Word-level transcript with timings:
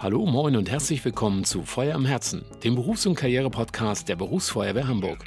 Hallo, 0.00 0.24
moin 0.26 0.54
und 0.54 0.70
herzlich 0.70 1.04
willkommen 1.04 1.42
zu 1.42 1.64
Feuer 1.64 1.96
im 1.96 2.04
Herzen, 2.04 2.44
dem 2.62 2.76
Berufs- 2.76 3.04
und 3.04 3.16
Karriere-Podcast 3.16 4.08
der 4.08 4.14
Berufsfeuerwehr 4.14 4.86
Hamburg. 4.86 5.24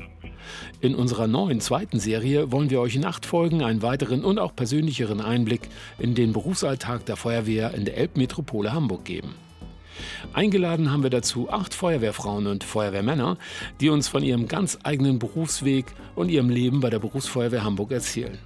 In 0.80 0.96
unserer 0.96 1.28
neuen 1.28 1.60
zweiten 1.60 2.00
Serie 2.00 2.54
wollen 2.54 2.70
wir 2.70 2.80
euch 2.80 2.96
in 2.96 3.04
acht 3.04 3.26
Folgen 3.26 3.64
einen 3.64 3.82
weiteren 3.82 4.24
und 4.24 4.40
auch 4.40 4.56
persönlicheren 4.56 5.20
Einblick 5.20 5.68
in 6.00 6.16
den 6.16 6.32
Berufsalltag 6.32 7.06
der 7.06 7.18
Feuerwehr 7.18 7.74
in 7.74 7.84
der 7.84 7.98
Elbmetropole 7.98 8.72
Hamburg 8.72 9.04
geben. 9.04 9.36
Eingeladen 10.32 10.90
haben 10.90 11.04
wir 11.04 11.10
dazu 11.10 11.50
acht 11.50 11.74
Feuerwehrfrauen 11.74 12.48
und 12.48 12.64
Feuerwehrmänner, 12.64 13.38
die 13.82 13.90
uns 13.90 14.08
von 14.08 14.24
ihrem 14.24 14.48
ganz 14.48 14.80
eigenen 14.84 15.20
Berufsweg 15.20 15.88
und 16.16 16.30
ihrem 16.30 16.50
Leben 16.50 16.80
bei 16.80 16.90
der 16.90 17.00
Berufsfeuerwehr 17.00 17.66
Hamburg 17.66 17.92
erzählen. 17.92 18.38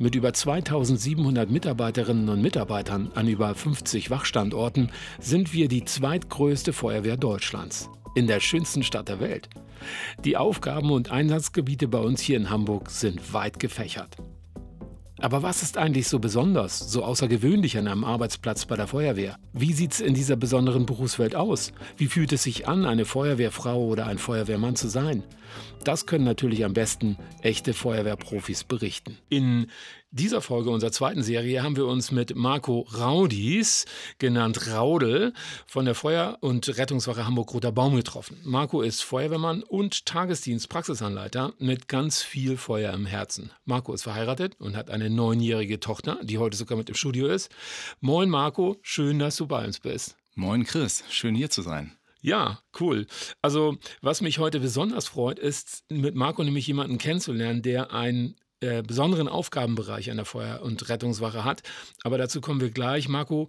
Mit 0.00 0.14
über 0.14 0.32
2700 0.32 1.50
Mitarbeiterinnen 1.50 2.28
und 2.28 2.40
Mitarbeitern 2.40 3.10
an 3.16 3.26
über 3.26 3.52
50 3.52 4.10
Wachstandorten 4.10 4.92
sind 5.18 5.52
wir 5.52 5.66
die 5.66 5.84
zweitgrößte 5.84 6.72
Feuerwehr 6.72 7.16
Deutschlands. 7.16 7.90
In 8.14 8.28
der 8.28 8.38
schönsten 8.38 8.84
Stadt 8.84 9.08
der 9.08 9.18
Welt. 9.18 9.48
Die 10.24 10.36
Aufgaben 10.36 10.92
und 10.92 11.10
Einsatzgebiete 11.10 11.88
bei 11.88 11.98
uns 11.98 12.20
hier 12.20 12.36
in 12.36 12.48
Hamburg 12.48 12.90
sind 12.90 13.32
weit 13.32 13.58
gefächert. 13.58 14.16
Aber 15.20 15.42
was 15.42 15.64
ist 15.64 15.76
eigentlich 15.76 16.06
so 16.06 16.20
besonders, 16.20 16.78
so 16.78 17.02
außergewöhnlich 17.02 17.76
an 17.76 17.88
einem 17.88 18.04
Arbeitsplatz 18.04 18.66
bei 18.66 18.76
der 18.76 18.86
Feuerwehr? 18.86 19.36
Wie 19.52 19.72
sieht 19.72 19.94
es 19.94 20.00
in 20.00 20.14
dieser 20.14 20.36
besonderen 20.36 20.86
Berufswelt 20.86 21.34
aus? 21.34 21.72
Wie 21.96 22.06
fühlt 22.06 22.32
es 22.32 22.44
sich 22.44 22.68
an, 22.68 22.86
eine 22.86 23.04
Feuerwehrfrau 23.04 23.84
oder 23.84 24.06
ein 24.06 24.18
Feuerwehrmann 24.18 24.76
zu 24.76 24.86
sein? 24.86 25.24
Das 25.88 26.04
können 26.04 26.24
natürlich 26.24 26.66
am 26.66 26.74
besten 26.74 27.16
echte 27.40 27.72
Feuerwehrprofis 27.72 28.64
berichten. 28.64 29.16
In 29.30 29.70
dieser 30.10 30.42
Folge 30.42 30.68
unserer 30.68 30.92
zweiten 30.92 31.22
Serie 31.22 31.62
haben 31.62 31.76
wir 31.76 31.86
uns 31.86 32.12
mit 32.12 32.36
Marco 32.36 32.80
Raudis, 32.80 33.86
genannt 34.18 34.70
Raudel, 34.70 35.32
von 35.66 35.86
der 35.86 35.94
Feuer- 35.94 36.36
und 36.42 36.76
Rettungswache 36.76 37.24
Hamburg-Roter 37.24 37.72
Baum 37.72 37.96
getroffen. 37.96 38.36
Marco 38.44 38.82
ist 38.82 39.00
Feuerwehrmann 39.00 39.62
und 39.62 40.04
Tagesdienst-Praxisanleiter 40.04 41.54
mit 41.58 41.88
ganz 41.88 42.20
viel 42.20 42.58
Feuer 42.58 42.92
im 42.92 43.06
Herzen. 43.06 43.50
Marco 43.64 43.94
ist 43.94 44.02
verheiratet 44.02 44.56
und 44.58 44.76
hat 44.76 44.90
eine 44.90 45.08
neunjährige 45.08 45.80
Tochter, 45.80 46.18
die 46.22 46.36
heute 46.36 46.58
sogar 46.58 46.76
mit 46.76 46.90
im 46.90 46.96
Studio 46.96 47.28
ist. 47.28 47.50
Moin 48.02 48.28
Marco, 48.28 48.76
schön, 48.82 49.18
dass 49.18 49.36
du 49.36 49.46
bei 49.46 49.64
uns 49.64 49.80
bist. 49.80 50.18
Moin 50.34 50.64
Chris, 50.64 51.02
schön 51.08 51.34
hier 51.34 51.48
zu 51.48 51.62
sein. 51.62 51.97
Ja, 52.28 52.58
cool. 52.78 53.06
Also, 53.40 53.78
was 54.02 54.20
mich 54.20 54.38
heute 54.38 54.60
besonders 54.60 55.08
freut, 55.08 55.38
ist, 55.38 55.84
mit 55.88 56.14
Marco 56.14 56.44
nämlich 56.44 56.66
jemanden 56.66 56.98
kennenzulernen, 56.98 57.62
der 57.62 57.90
ein 57.94 58.34
äh, 58.60 58.82
besonderen 58.82 59.28
Aufgabenbereich 59.28 60.10
an 60.10 60.18
der 60.18 60.26
Feuer- 60.26 60.60
und 60.60 60.90
Rettungswache 60.90 61.44
hat. 61.44 61.62
Aber 62.02 62.18
dazu 62.18 62.42
kommen 62.42 62.60
wir 62.60 62.68
gleich. 62.68 63.08
Marco, 63.08 63.48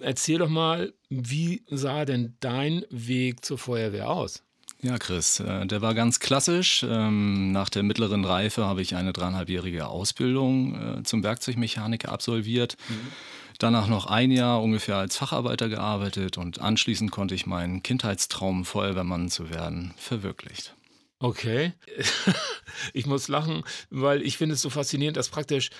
erzähl 0.00 0.38
doch 0.38 0.48
mal, 0.48 0.94
wie 1.10 1.62
sah 1.68 2.06
denn 2.06 2.36
dein 2.40 2.86
Weg 2.88 3.44
zur 3.44 3.58
Feuerwehr 3.58 4.08
aus? 4.08 4.42
Ja, 4.80 4.96
Chris, 4.96 5.40
äh, 5.40 5.66
der 5.66 5.82
war 5.82 5.92
ganz 5.92 6.18
klassisch. 6.18 6.86
Ähm, 6.88 7.52
nach 7.52 7.68
der 7.68 7.82
mittleren 7.82 8.24
Reife 8.24 8.64
habe 8.64 8.80
ich 8.80 8.94
eine 8.94 9.12
dreieinhalbjährige 9.12 9.88
Ausbildung 9.88 11.00
äh, 11.00 11.02
zum 11.02 11.22
Werkzeugmechaniker 11.22 12.10
absolviert. 12.10 12.78
Mhm. 12.88 13.12
Danach 13.58 13.86
noch 13.86 14.06
ein 14.06 14.30
Jahr 14.30 14.62
ungefähr 14.62 14.96
als 14.96 15.16
Facharbeiter 15.16 15.68
gearbeitet 15.68 16.36
und 16.36 16.60
anschließend 16.60 17.10
konnte 17.10 17.34
ich 17.34 17.46
meinen 17.46 17.82
Kindheitstraum, 17.82 18.64
Feuerwehrmann 18.64 19.30
zu 19.30 19.50
werden, 19.50 19.94
verwirklicht. 19.96 20.74
Okay. 21.18 21.72
ich 22.92 23.06
muss 23.06 23.28
lachen, 23.28 23.62
weil 23.88 24.22
ich 24.22 24.36
finde 24.36 24.54
es 24.54 24.60
so 24.60 24.68
faszinierend, 24.68 25.16
dass 25.16 25.30
praktisch 25.30 25.70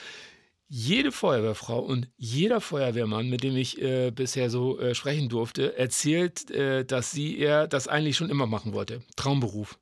jede 0.68 1.12
Feuerwehrfrau 1.12 1.78
und 1.78 2.08
jeder 2.16 2.60
Feuerwehrmann, 2.60 3.28
mit 3.28 3.42
dem 3.42 3.56
ich 3.56 3.80
äh, 3.80 4.10
bisher 4.10 4.50
so 4.50 4.80
äh, 4.80 4.94
sprechen 4.94 5.28
durfte, 5.28 5.76
erzählt, 5.76 6.50
äh, 6.50 6.84
dass 6.84 7.12
sie 7.12 7.38
er 7.38 7.68
das 7.68 7.86
eigentlich 7.86 8.16
schon 8.16 8.30
immer 8.30 8.46
machen 8.46 8.72
wollte. 8.72 9.02
Traumberuf. 9.16 9.78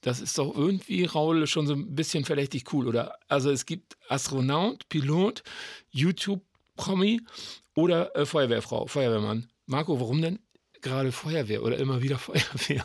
Das 0.00 0.20
ist 0.20 0.38
doch 0.38 0.54
irgendwie, 0.54 1.04
Raul, 1.04 1.46
schon 1.46 1.66
so 1.66 1.74
ein 1.74 1.94
bisschen 1.94 2.24
verdächtig 2.24 2.72
cool, 2.72 2.88
oder? 2.88 3.18
Also 3.28 3.50
es 3.50 3.66
gibt 3.66 3.98
Astronaut, 4.08 4.88
Pilot, 4.88 5.42
YouTube-Promi 6.80 7.20
oder 7.74 8.14
äh, 8.16 8.26
Feuerwehrfrau, 8.26 8.86
Feuerwehrmann. 8.86 9.48
Marco, 9.66 10.00
warum 10.00 10.22
denn 10.22 10.38
gerade 10.80 11.12
Feuerwehr 11.12 11.62
oder 11.62 11.78
immer 11.78 12.02
wieder 12.02 12.18
Feuerwehr? 12.18 12.84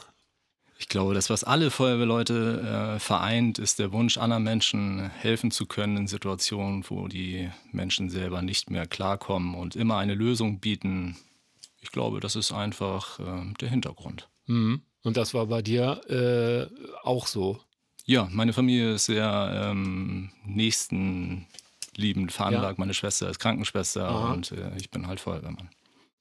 Ich 0.78 0.90
glaube, 0.90 1.14
das, 1.14 1.30
was 1.30 1.46
alle 1.46 1.72
Feuerwehrleute 1.72 2.96
äh, 2.96 3.00
vereint, 3.00 3.60
ist 3.60 3.80
der 3.80 3.94
Wunsch, 3.94 4.18
anderen 4.18 4.44
Menschen 4.44 5.10
helfen 5.10 5.50
zu 5.50 5.68
können 5.68 5.96
in 5.96 6.08
Situationen, 6.08 6.84
wo 6.90 7.08
die 7.08 7.50
Menschen 7.72 8.10
selber 8.10 8.42
nicht 8.42 8.70
mehr 8.70 8.86
klarkommen 8.86 9.56
und 9.56 9.78
immer 9.78 9.98
eine 9.98 10.16
Lösung 10.16 10.60
bieten. 10.60 11.16
Ich 11.80 11.92
glaube, 11.92 12.20
das 12.20 12.36
ist 12.36 12.52
einfach 12.52 13.20
äh, 13.20 13.54
der 13.62 13.70
Hintergrund. 13.70 14.28
Mhm. 14.48 14.82
Und 15.02 15.18
das 15.18 15.34
war 15.34 15.46
bei 15.46 15.62
dir 15.62 16.02
äh, 16.10 16.68
auch 17.04 17.28
so? 17.28 17.60
Ja, 18.04 18.28
meine 18.32 18.54
Familie 18.54 18.96
ist 18.96 19.06
sehr 19.06 19.70
ähm, 19.72 20.32
nächstenliebend 21.96 22.32
veranlagt. 22.32 22.78
Ja. 22.78 22.82
Meine 22.82 22.94
Schwester 22.94 23.30
ist 23.30 23.40
Krankenschwester 23.40 24.08
Aha. 24.08 24.34
und 24.34 24.52
äh, 24.52 24.72
ich 24.78 24.90
bin 24.90 25.08
halt 25.08 25.20
Feuerwehrmann. 25.20 25.70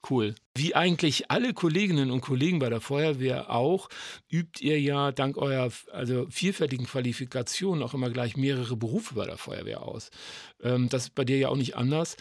Cool. 0.08 0.34
Wie 0.54 0.74
eigentlich 0.74 1.30
alle 1.30 1.54
Kolleginnen 1.54 2.10
und 2.10 2.20
Kollegen 2.20 2.58
bei 2.58 2.68
der 2.68 2.82
Feuerwehr 2.82 3.50
auch, 3.50 3.88
übt 4.30 4.62
ihr 4.62 4.78
ja 4.78 5.12
dank 5.12 5.38
eurer 5.38 5.72
also 5.92 6.26
vielfältigen 6.28 6.86
Qualifikationen 6.86 7.82
auch 7.82 7.94
immer 7.94 8.10
gleich 8.10 8.36
mehrere 8.36 8.76
Berufe 8.76 9.14
bei 9.14 9.24
der 9.24 9.38
Feuerwehr 9.38 9.82
aus. 9.82 10.10
Ähm, 10.62 10.90
das 10.90 11.04
ist 11.04 11.14
bei 11.14 11.24
dir 11.24 11.38
ja 11.38 11.48
auch 11.48 11.56
nicht 11.56 11.76
anders. 11.76 12.16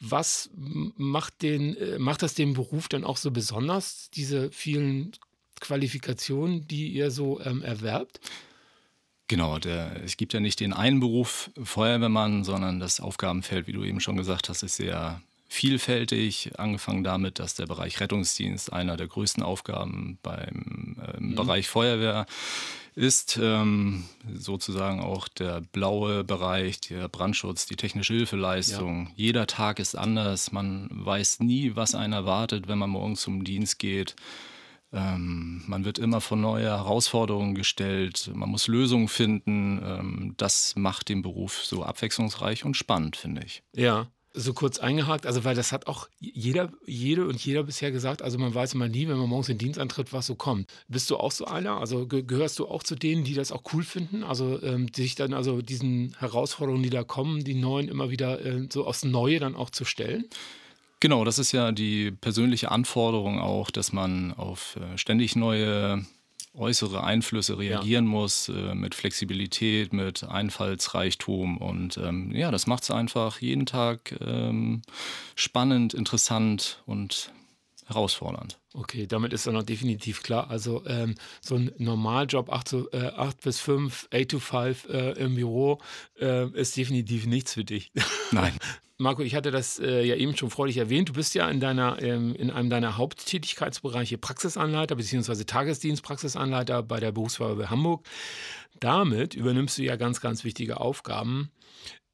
Was 0.00 0.50
macht, 0.54 1.42
den, 1.42 1.76
äh, 1.76 1.98
macht 1.98 2.22
das 2.22 2.34
den 2.34 2.54
Beruf 2.54 2.88
dann 2.88 3.04
auch 3.04 3.18
so 3.18 3.30
besonders, 3.30 4.10
diese 4.10 4.50
vielen 4.50 5.12
Qualifikationen, 5.60 6.66
die 6.68 6.88
ihr 6.88 7.10
so 7.10 7.40
ähm, 7.40 7.62
erwerbt? 7.62 8.20
Genau, 9.28 9.58
der, 9.58 10.04
es 10.04 10.16
gibt 10.16 10.32
ja 10.32 10.40
nicht 10.40 10.60
den 10.60 10.72
einen 10.72 11.00
Beruf 11.00 11.50
Feuerwehrmann, 11.60 12.44
sondern 12.44 12.78
das 12.78 13.00
Aufgabenfeld, 13.00 13.66
wie 13.66 13.72
du 13.72 13.82
eben 13.82 14.00
schon 14.00 14.16
gesagt 14.16 14.48
hast, 14.48 14.62
ist 14.62 14.76
sehr 14.76 15.20
vielfältig, 15.48 16.52
angefangen 16.58 17.04
damit, 17.04 17.38
dass 17.38 17.54
der 17.54 17.66
Bereich 17.66 18.00
Rettungsdienst 18.00 18.72
einer 18.72 18.96
der 18.96 19.06
größten 19.06 19.42
Aufgaben 19.42 20.18
beim 20.22 20.96
äh, 21.00 21.20
mhm. 21.20 21.34
Bereich 21.34 21.68
Feuerwehr 21.68 22.26
ist, 22.94 23.38
ähm, 23.40 24.04
sozusagen 24.34 25.00
auch 25.00 25.28
der 25.28 25.60
blaue 25.60 26.24
Bereich, 26.24 26.80
der 26.80 27.08
Brandschutz, 27.08 27.66
die 27.66 27.76
technische 27.76 28.14
Hilfeleistung. 28.14 29.06
Ja. 29.08 29.12
Jeder 29.16 29.46
Tag 29.46 29.78
ist 29.78 29.96
anders, 29.96 30.50
man 30.50 30.88
weiß 30.90 31.40
nie, 31.40 31.76
was 31.76 31.94
einen 31.94 32.14
erwartet, 32.14 32.68
wenn 32.68 32.78
man 32.78 32.90
morgens 32.90 33.20
zum 33.20 33.44
Dienst 33.44 33.78
geht. 33.78 34.16
Ähm, 34.96 35.62
man 35.66 35.84
wird 35.84 35.98
immer 35.98 36.20
vor 36.20 36.38
neue 36.38 36.64
Herausforderungen 36.64 37.54
gestellt, 37.54 38.30
man 38.34 38.48
muss 38.48 38.66
Lösungen 38.66 39.08
finden. 39.08 39.80
Ähm, 39.84 40.34
das 40.38 40.74
macht 40.76 41.10
den 41.10 41.20
Beruf 41.20 41.64
so 41.64 41.82
abwechslungsreich 41.82 42.64
und 42.64 42.76
spannend, 42.76 43.16
finde 43.16 43.42
ich. 43.44 43.62
Ja, 43.74 44.08
so 44.32 44.52
kurz 44.52 44.78
eingehakt, 44.78 45.26
also 45.26 45.44
weil 45.44 45.54
das 45.54 45.72
hat 45.72 45.86
auch 45.86 46.08
jeder, 46.18 46.70
jede 46.86 47.26
und 47.26 47.42
jeder 47.44 47.62
bisher 47.62 47.90
gesagt, 47.90 48.20
also 48.20 48.38
man 48.38 48.54
weiß 48.54 48.74
immer 48.74 48.88
nie, 48.88 49.08
wenn 49.08 49.16
man 49.16 49.28
morgens 49.28 49.48
in 49.48 49.56
den 49.56 49.66
Dienst 49.66 49.78
antritt, 49.78 50.12
was 50.12 50.26
so 50.26 50.34
kommt. 50.34 50.70
Bist 50.88 51.10
du 51.10 51.16
auch 51.16 51.32
so 51.32 51.46
einer? 51.46 51.78
Also 51.78 52.06
gehörst 52.06 52.58
du 52.58 52.66
auch 52.68 52.82
zu 52.82 52.96
denen, 52.96 53.24
die 53.24 53.34
das 53.34 53.50
auch 53.50 53.62
cool 53.72 53.82
finden? 53.82 54.22
Also 54.22 54.62
ähm, 54.62 54.88
sich 54.94 55.14
dann 55.14 55.32
also 55.32 55.62
diesen 55.62 56.14
Herausforderungen, 56.18 56.82
die 56.82 56.90
da 56.90 57.02
kommen, 57.02 57.44
die 57.44 57.54
neuen 57.54 57.88
immer 57.88 58.10
wieder 58.10 58.44
äh, 58.44 58.68
so 58.70 58.86
aufs 58.86 59.04
Neue 59.04 59.40
dann 59.40 59.56
auch 59.56 59.70
zu 59.70 59.84
stellen? 59.86 60.26
Genau, 61.00 61.24
das 61.24 61.38
ist 61.38 61.52
ja 61.52 61.72
die 61.72 62.10
persönliche 62.10 62.70
Anforderung 62.70 63.38
auch, 63.38 63.70
dass 63.70 63.92
man 63.92 64.32
auf 64.32 64.76
äh, 64.76 64.96
ständig 64.96 65.36
neue 65.36 66.04
äußere 66.54 67.04
Einflüsse 67.04 67.58
reagieren 67.58 68.06
ja. 68.06 68.10
muss, 68.10 68.48
äh, 68.48 68.74
mit 68.74 68.94
Flexibilität, 68.94 69.92
mit 69.92 70.24
Einfallsreichtum. 70.24 71.58
Und 71.58 71.98
ähm, 71.98 72.32
ja, 72.34 72.50
das 72.50 72.66
macht 72.66 72.84
es 72.84 72.90
einfach 72.90 73.40
jeden 73.40 73.66
Tag 73.66 74.18
ähm, 74.20 74.82
spannend, 75.34 75.92
interessant 75.92 76.82
und 76.86 77.30
herausfordernd. 77.86 78.58
Okay, 78.74 79.06
damit 79.06 79.32
ist 79.32 79.46
dann 79.46 79.56
auch 79.56 79.62
definitiv 79.62 80.22
klar. 80.22 80.50
Also 80.50 80.84
ähm, 80.86 81.14
so 81.40 81.54
ein 81.54 81.72
Normaljob 81.78 82.50
8, 82.50 82.68
zu, 82.68 82.90
äh, 82.92 83.06
8 83.06 83.40
bis 83.40 83.60
5, 83.60 84.08
8 84.12 84.28
to 84.28 84.38
5 84.38 84.88
äh, 84.88 85.12
im 85.12 85.34
Büro 85.36 85.78
äh, 86.20 86.48
ist 86.50 86.76
definitiv 86.76 87.26
nichts 87.26 87.54
für 87.54 87.64
dich. 87.64 87.92
Nein. 88.32 88.52
Marco, 88.98 89.22
ich 89.22 89.34
hatte 89.34 89.50
das 89.50 89.78
äh, 89.78 90.04
ja 90.04 90.16
eben 90.16 90.36
schon 90.36 90.48
freudig 90.48 90.78
erwähnt. 90.78 91.10
Du 91.10 91.12
bist 91.12 91.34
ja 91.34 91.48
in, 91.50 91.60
deiner, 91.60 92.02
ähm, 92.02 92.34
in 92.34 92.50
einem 92.50 92.70
deiner 92.70 92.96
Haupttätigkeitsbereiche 92.96 94.16
Praxisanleiter 94.16 94.96
bzw. 94.96 95.44
Tagesdienstpraxisanleiter 95.44 96.82
bei 96.82 96.98
der 96.98 97.12
Berufsfeuerwehr 97.12 97.68
Hamburg. 97.68 98.06
Damit 98.80 99.34
übernimmst 99.34 99.76
du 99.78 99.82
ja 99.82 99.96
ganz, 99.96 100.20
ganz 100.20 100.44
wichtige 100.44 100.80
Aufgaben. 100.80 101.50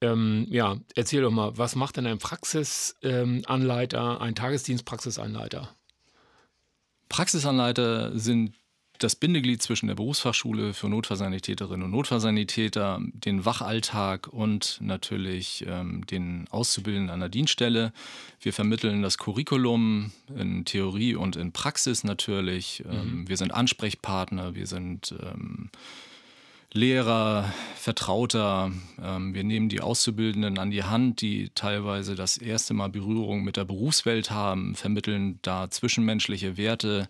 Ähm, 0.00 0.46
ja, 0.50 0.76
erzähl 0.94 1.22
doch 1.22 1.30
mal, 1.30 1.56
was 1.56 1.76
macht 1.76 1.96
denn 1.96 2.06
ein 2.06 2.18
Praxisanleiter, 2.18 4.20
ein 4.20 4.34
Tagesdienstpraxisanleiter? 4.34 5.74
Praxisanleiter 7.08 8.18
sind 8.18 8.54
das 9.02 9.16
Bindeglied 9.16 9.62
zwischen 9.62 9.88
der 9.88 9.94
Berufsfachschule 9.94 10.74
für 10.74 10.88
Notfallsanitäterinnen 10.88 11.82
und 11.82 11.90
Notfallsanitäter, 11.90 13.00
den 13.00 13.44
Wachalltag 13.44 14.28
und 14.28 14.78
natürlich 14.80 15.64
ähm, 15.66 16.06
den 16.06 16.46
Auszubildenden 16.50 17.10
an 17.10 17.20
der 17.20 17.28
Dienststelle. 17.28 17.92
Wir 18.40 18.52
vermitteln 18.52 19.02
das 19.02 19.18
Curriculum 19.18 20.12
in 20.36 20.64
Theorie 20.64 21.14
und 21.14 21.36
in 21.36 21.52
Praxis 21.52 22.04
natürlich. 22.04 22.84
Ähm, 22.88 23.20
mhm. 23.20 23.28
Wir 23.28 23.36
sind 23.36 23.52
Ansprechpartner, 23.52 24.54
wir 24.54 24.66
sind 24.66 25.14
ähm, 25.20 25.70
Lehrer, 26.72 27.52
Vertrauter. 27.76 28.70
Ähm, 29.02 29.34
wir 29.34 29.44
nehmen 29.44 29.68
die 29.68 29.80
Auszubildenden 29.80 30.58
an 30.58 30.70
die 30.70 30.84
Hand, 30.84 31.20
die 31.20 31.50
teilweise 31.54 32.14
das 32.14 32.36
erste 32.36 32.74
Mal 32.74 32.88
Berührung 32.88 33.42
mit 33.42 33.56
der 33.56 33.64
Berufswelt 33.64 34.30
haben, 34.30 34.74
vermitteln 34.74 35.38
da 35.42 35.68
zwischenmenschliche 35.68 36.56
Werte. 36.56 37.08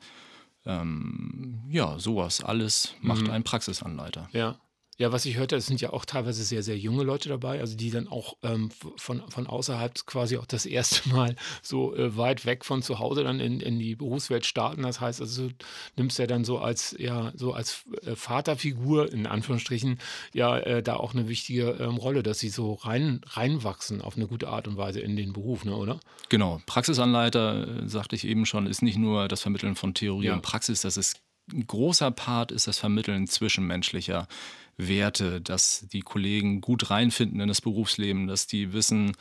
Ähm, 0.65 1.61
ja, 1.69 1.99
sowas 1.99 2.43
alles 2.43 2.95
macht 3.01 3.23
mhm. 3.23 3.31
ein 3.31 3.43
Praxisanleiter. 3.43 4.29
Ja. 4.33 4.57
Ja, 4.99 5.11
was 5.11 5.25
ich 5.25 5.39
hörte, 5.39 5.57
es 5.57 5.67
sind 5.67 5.81
ja 5.81 5.91
auch 5.93 6.05
teilweise 6.05 6.45
sehr, 6.45 6.63
sehr 6.63 6.77
junge 6.77 7.03
Leute 7.03 7.31
dabei, 7.31 7.61
also 7.61 7.77
die 7.77 7.91
dann 7.91 8.09
auch 8.09 8.37
ähm, 8.43 8.71
von, 8.97 9.23
von 9.31 9.47
außerhalb 9.47 10.05
quasi 10.05 10.37
auch 10.37 10.45
das 10.45 10.67
erste 10.67 11.09
Mal 11.13 11.35
so 11.63 11.97
äh, 11.97 12.17
weit 12.17 12.45
weg 12.45 12.65
von 12.65 12.83
zu 12.83 12.99
Hause 12.99 13.25
dann 13.25 13.41
in, 13.41 13.61
in 13.61 13.79
die 13.79 13.97
Berufswelt 13.97 14.45
starten. 14.45 14.83
Das 14.83 15.01
heißt, 15.01 15.21
also 15.23 15.49
du 15.49 15.55
nimmst 15.97 16.19
ja 16.19 16.27
dann 16.27 16.45
so 16.45 16.59
als, 16.59 16.95
ja, 16.99 17.33
so 17.35 17.55
als 17.55 17.85
äh, 18.05 18.15
Vaterfigur, 18.15 19.11
in 19.11 19.27
Anführungsstrichen, 19.27 19.99
ja, 20.35 20.59
äh, 20.59 20.83
da 20.83 20.97
auch 20.97 21.15
eine 21.15 21.27
wichtige 21.27 21.71
ähm, 21.81 21.97
Rolle, 21.97 22.23
dass 22.23 22.39
sie 22.39 22.51
so 22.51 22.75
rein, 22.75 23.23
reinwachsen 23.27 24.03
auf 24.03 24.17
eine 24.17 24.27
gute 24.27 24.49
Art 24.49 24.69
und 24.69 24.77
Weise 24.77 25.01
in 25.01 25.17
den 25.17 25.33
Beruf, 25.33 25.65
ne, 25.65 25.75
oder? 25.75 26.01
Genau. 26.29 26.61
Praxisanleiter, 26.67 27.83
äh, 27.85 27.89
sagte 27.89 28.15
ich 28.15 28.27
eben 28.27 28.45
schon, 28.45 28.67
ist 28.67 28.83
nicht 28.83 28.99
nur 28.99 29.27
das 29.29 29.41
Vermitteln 29.41 29.75
von 29.75 29.95
Theorie 29.95 30.27
ja. 30.27 30.35
und 30.35 30.43
Praxis, 30.43 30.83
das 30.83 30.99
ist 30.99 31.23
ein 31.51 31.67
großer 31.67 32.11
Part 32.11 32.53
ist 32.53 32.67
das 32.67 32.79
Vermitteln 32.79 33.27
zwischenmenschlicher 33.27 34.29
Werte, 34.77 35.41
dass 35.41 35.87
die 35.93 36.01
Kollegen 36.01 36.61
gut 36.61 36.91
reinfinden 36.91 37.41
in 37.41 37.49
das 37.49 37.61
Berufsleben, 37.61 38.27
dass 38.27 38.47
die 38.47 38.73
wissen, 38.73 39.13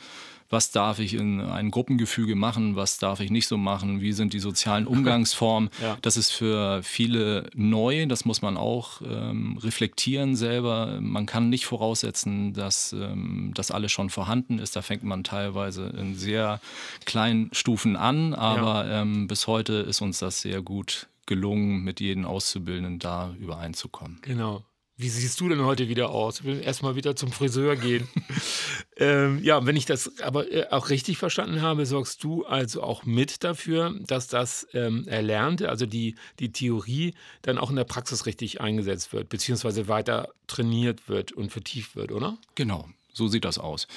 was 0.48 0.70
darf 0.70 0.98
ich 0.98 1.14
in 1.14 1.40
ein 1.40 1.70
Gruppengefüge 1.70 2.36
machen, 2.36 2.76
was 2.76 2.98
darf 2.98 3.20
ich 3.20 3.30
nicht 3.30 3.46
so 3.48 3.56
machen, 3.56 4.02
wie 4.02 4.12
sind 4.12 4.34
die 4.34 4.38
sozialen 4.38 4.86
Umgangsformen. 4.86 5.70
ja. 5.80 5.96
Das 6.02 6.16
ist 6.16 6.30
für 6.30 6.82
viele 6.82 7.48
neu, 7.54 8.06
das 8.06 8.24
muss 8.24 8.42
man 8.42 8.56
auch 8.56 9.00
ähm, 9.02 9.58
reflektieren 9.62 10.36
selber. 10.36 10.98
Man 11.00 11.24
kann 11.24 11.48
nicht 11.48 11.64
voraussetzen, 11.64 12.52
dass 12.52 12.92
ähm, 12.92 13.52
das 13.54 13.70
alles 13.70 13.92
schon 13.92 14.10
vorhanden 14.10 14.58
ist. 14.58 14.76
Da 14.76 14.82
fängt 14.82 15.04
man 15.04 15.24
teilweise 15.24 15.86
in 15.86 16.14
sehr 16.14 16.60
kleinen 17.06 17.48
Stufen 17.52 17.96
an, 17.96 18.34
aber 18.34 18.86
ja. 18.86 19.02
ähm, 19.02 19.26
bis 19.28 19.46
heute 19.46 19.74
ist 19.74 20.02
uns 20.02 20.18
das 20.18 20.42
sehr 20.42 20.60
gut 20.60 21.08
gelungen, 21.26 21.82
mit 21.82 22.00
jedem 22.00 22.24
Auszubildenden 22.24 22.98
da 22.98 23.34
übereinzukommen. 23.38 24.18
Genau. 24.22 24.64
Wie 25.02 25.08
siehst 25.08 25.40
du 25.40 25.48
denn 25.48 25.64
heute 25.64 25.88
wieder 25.88 26.10
aus? 26.10 26.40
Ich 26.40 26.44
will 26.44 26.60
erstmal 26.60 26.96
wieder 26.96 27.16
zum 27.16 27.32
Friseur 27.32 27.76
gehen. 27.76 28.06
ähm, 28.98 29.42
ja, 29.42 29.64
wenn 29.66 29.74
ich 29.74 29.86
das 29.86 30.20
aber 30.20 30.52
äh, 30.52 30.68
auch 30.70 30.90
richtig 30.90 31.16
verstanden 31.18 31.62
habe, 31.62 31.86
sorgst 31.86 32.22
du 32.22 32.44
also 32.44 32.82
auch 32.82 33.04
mit 33.04 33.42
dafür, 33.42 33.98
dass 34.06 34.28
das 34.28 34.66
ähm, 34.74 35.08
Erlernte, 35.08 35.70
also 35.70 35.86
die, 35.86 36.16
die 36.38 36.52
Theorie, 36.52 37.14
dann 37.40 37.58
auch 37.58 37.70
in 37.70 37.76
der 37.76 37.84
Praxis 37.84 38.26
richtig 38.26 38.60
eingesetzt 38.60 39.12
wird, 39.12 39.28
beziehungsweise 39.28 39.88
weiter 39.88 40.28
trainiert 40.46 41.08
wird 41.08 41.32
und 41.32 41.50
vertieft 41.50 41.96
wird, 41.96 42.12
oder? 42.12 42.36
Genau, 42.54 42.88
so 43.12 43.28
sieht 43.28 43.46
das 43.46 43.58
aus. 43.58 43.88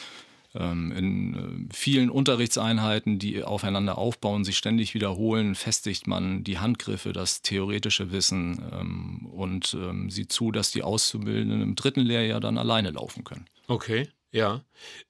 Ähm, 0.58 0.92
in 0.92 1.68
äh, 1.70 1.74
vielen 1.74 2.10
Unterrichtseinheiten, 2.10 3.20
die 3.20 3.44
aufeinander 3.44 3.98
aufbauen, 3.98 4.44
sich 4.44 4.58
ständig 4.58 4.94
wiederholen, 4.94 5.56
festigt 5.56 6.08
man 6.08 6.44
die 6.44 6.60
Handgriffe, 6.60 7.12
das 7.12 7.42
theoretische 7.42 8.12
Wissen 8.12 8.62
ähm, 8.72 9.26
und 9.26 9.74
ähm, 9.74 10.10
sieht 10.10 10.32
zu, 10.32 10.52
dass 10.52 10.72
die 10.72 10.84
Auszubildenden 10.84 11.62
im 11.62 11.76
dritten 11.76 12.02
Lehrjahr 12.02 12.40
dann 12.40 12.58
alleine 12.58 12.92
laufen 12.92 13.24
können. 13.24 13.46
Okay, 13.68 14.08
ja. 14.32 14.64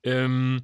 Ähm, 0.04 0.64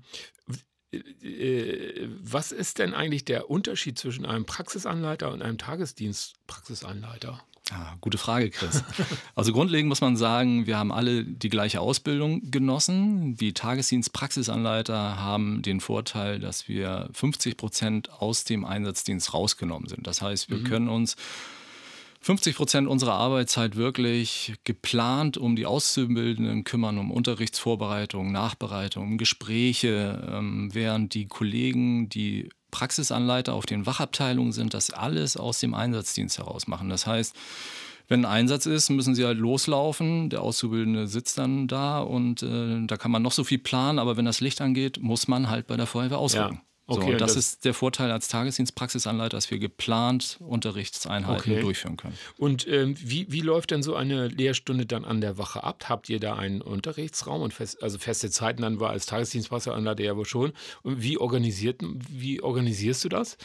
äh, 0.92 2.08
was 2.20 2.52
ist 2.52 2.80
denn 2.80 2.94
eigentlich 2.94 3.26
der 3.26 3.50
Unterschied 3.50 3.98
zwischen 3.98 4.26
einem 4.26 4.46
Praxisanleiter 4.46 5.32
und 5.32 5.42
einem 5.42 5.58
Tagesdienstpraxisanleiter? 5.58 7.44
Ah, 7.74 7.96
gute 8.02 8.18
Frage, 8.18 8.50
Chris. 8.50 8.84
Also 9.36 9.54
grundlegend 9.54 9.88
muss 9.88 10.02
man 10.02 10.18
sagen, 10.18 10.68
wir 10.68 10.78
haben 10.78 10.92
alle 10.92 11.24
die 11.24 11.50
gleiche 11.50 11.80
Ausbildung 11.80 12.52
genossen. 12.52 13.36
Die 13.38 13.54
Tagesdienstpraxisanleiter 13.54 15.18
haben 15.18 15.62
den 15.62 15.80
Vorteil, 15.80 16.40
dass 16.40 16.68
wir 16.68 17.10
50 17.14 17.58
Prozent 17.58 18.12
aus 18.12 18.44
dem 18.44 18.66
Einsatzdienst 18.66 19.34
rausgenommen 19.34 19.88
sind. 19.88 20.06
Das 20.06 20.22
heißt, 20.22 20.50
wir 20.50 20.58
mhm. 20.58 20.64
können 20.66 20.90
uns 20.90 21.16
50 22.22 22.56
Prozent 22.56 22.88
unserer 22.88 23.14
Arbeitszeit 23.14 23.76
wirklich 23.76 24.54
geplant 24.64 25.38
um 25.38 25.56
die 25.56 25.66
Auszubildenden 25.66 26.64
kümmern, 26.64 27.00
um 27.00 27.10
Unterrichtsvorbereitung, 27.10 28.32
Nachbereitung, 28.32 29.04
um 29.04 29.18
Gespräche, 29.18 30.30
ähm, 30.32 30.70
während 30.72 31.16
die 31.16 31.28
Kollegen, 31.28 32.10
die 32.10 32.50
Praxisanleiter 32.72 33.54
auf 33.54 33.66
den 33.66 33.86
Wachabteilungen 33.86 34.52
sind, 34.52 34.74
das 34.74 34.90
alles 34.90 35.38
aus 35.38 35.60
dem 35.60 35.74
Einsatzdienst 35.74 36.38
heraus 36.38 36.68
machen. 36.68 36.90
Das 36.90 37.06
heißt, 37.06 37.36
wenn 38.08 38.26
ein 38.26 38.32
Einsatz 38.32 38.66
ist, 38.66 38.90
müssen 38.90 39.16
sie 39.16 39.26
halt 39.26 39.38
loslaufen. 39.38 40.30
Der 40.30 40.42
Auszubildende 40.42 41.08
sitzt 41.08 41.38
dann 41.38 41.68
da 41.68 42.00
und 42.02 42.44
äh, 42.44 42.86
da 42.86 42.98
kann 42.98 43.12
man 43.12 43.22
noch 43.22 43.32
so 43.32 43.44
viel 43.44 43.60
planen, 43.60 44.00
aber 44.00 44.18
wenn 44.18 44.26
das 44.26 44.42
Licht 44.42 44.60
angeht, 44.60 45.00
muss 45.02 45.28
man 45.28 45.50
halt 45.50 45.68
bei 45.68 45.78
der 45.78 45.86
Feuerwehr 45.86 46.18
ausrücken. 46.18 46.56
Ja. 46.56 46.71
Okay, 46.92 47.12
so, 47.14 47.18
das, 47.18 47.34
das, 47.34 47.38
ist 47.38 47.66
der 47.66 47.74
Vorteil 47.74 48.12
als 48.12 48.28
Tagesdienstpraxisanleiter, 48.28 49.38
dass 49.38 49.52
wir 49.52 49.60
geplant 49.60 50.38
Unterrichtseinheiten 50.40 51.54
okay. 51.54 51.62
durchführen 51.62 51.98
können. 51.98 52.18
Und 52.38 52.68
ähm, 52.68 52.96
wie, 53.00 53.28
wie 53.30 53.42
läuft 53.42 53.72
denn 53.72 53.84
so 53.84 53.96
eine 53.96 54.28
Lehrstunde 54.28 54.86
dann 54.86 55.06
an 55.06 55.22
der 55.22 55.38
Wache 55.38 55.64
ab? 55.64 55.84
Habt 55.88 56.10
ihr 56.10 56.20
da 56.20 56.36
einen 56.36 56.62
Unterrichtsraum 56.62 57.42
und 57.42 57.54
fest, 57.54 57.82
also 57.82 57.98
feste 57.98 58.30
Zeiten 58.30 58.62
dann 58.62 58.80
war 58.80 58.92
als 58.92 59.06
Tagesdienstpraxisanleiter 59.06 60.04
ja 60.04 60.16
wohl 60.16 60.26
schon. 60.26 60.54
Und 60.84 61.02
wie, 61.02 61.18
organisiert, 61.18 61.82
wie 62.10 62.42
organisierst 62.42 63.04
du 63.04 63.10
das? 63.10 63.38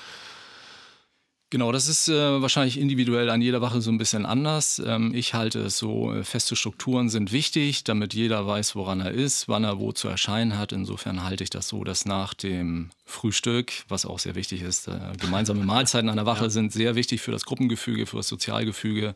Genau, 1.56 1.72
das 1.72 1.88
ist 1.88 2.08
äh, 2.08 2.42
wahrscheinlich 2.42 2.78
individuell 2.78 3.30
an 3.30 3.40
jeder 3.40 3.62
Wache 3.62 3.80
so 3.80 3.90
ein 3.90 3.96
bisschen 3.96 4.26
anders. 4.26 4.78
Ähm, 4.84 5.14
ich 5.14 5.32
halte 5.32 5.60
es 5.60 5.78
so, 5.78 6.12
äh, 6.12 6.22
feste 6.22 6.54
Strukturen 6.54 7.08
sind 7.08 7.32
wichtig, 7.32 7.82
damit 7.82 8.12
jeder 8.12 8.46
weiß, 8.46 8.76
woran 8.76 9.00
er 9.00 9.12
ist, 9.12 9.48
wann 9.48 9.64
er 9.64 9.78
wo 9.78 9.90
zu 9.92 10.06
erscheinen 10.06 10.58
hat. 10.58 10.72
Insofern 10.72 11.24
halte 11.24 11.44
ich 11.44 11.48
das 11.48 11.68
so, 11.68 11.82
dass 11.82 12.04
nach 12.04 12.34
dem 12.34 12.90
Frühstück, 13.06 13.72
was 13.88 14.04
auch 14.04 14.18
sehr 14.18 14.34
wichtig 14.34 14.60
ist, 14.60 14.88
äh, 14.88 14.98
gemeinsame 15.18 15.64
Mahlzeiten 15.64 16.10
an 16.10 16.16
der 16.16 16.26
Wache 16.26 16.44
ja. 16.44 16.50
sind 16.50 16.74
sehr 16.74 16.94
wichtig 16.94 17.22
für 17.22 17.32
das 17.32 17.46
Gruppengefüge, 17.46 18.04
für 18.04 18.18
das 18.18 18.28
Sozialgefüge. 18.28 19.14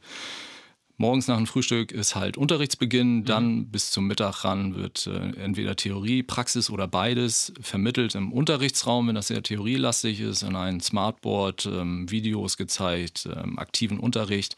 Morgens 1.01 1.29
nach 1.29 1.39
dem 1.39 1.47
Frühstück 1.47 1.93
ist 1.93 2.15
halt 2.15 2.37
Unterrichtsbeginn, 2.37 3.21
mhm. 3.21 3.25
dann 3.25 3.71
bis 3.71 3.91
zum 3.91 4.07
Mittag 4.07 4.45
ran 4.45 4.75
wird 4.75 5.07
äh, 5.07 5.31
entweder 5.43 5.75
Theorie, 5.75 6.23
Praxis 6.23 6.69
oder 6.69 6.87
beides 6.87 7.55
vermittelt 7.59 8.15
im 8.15 8.35
Unterrichtsraum, 8.35 9.09
wenn 9.09 9.15
das 9.15 9.29
sehr 9.29 9.43
theorielastig 9.43 10.21
ist, 10.21 10.43
in 10.43 10.57
ein 10.57 10.81
Smartboard, 10.81 11.65
ähm, 11.65 12.11
Videos 12.11 12.59
gezeigt, 12.59 13.27
ähm, 13.35 13.59
aktiven 13.59 13.99
Unterricht. 13.99 14.57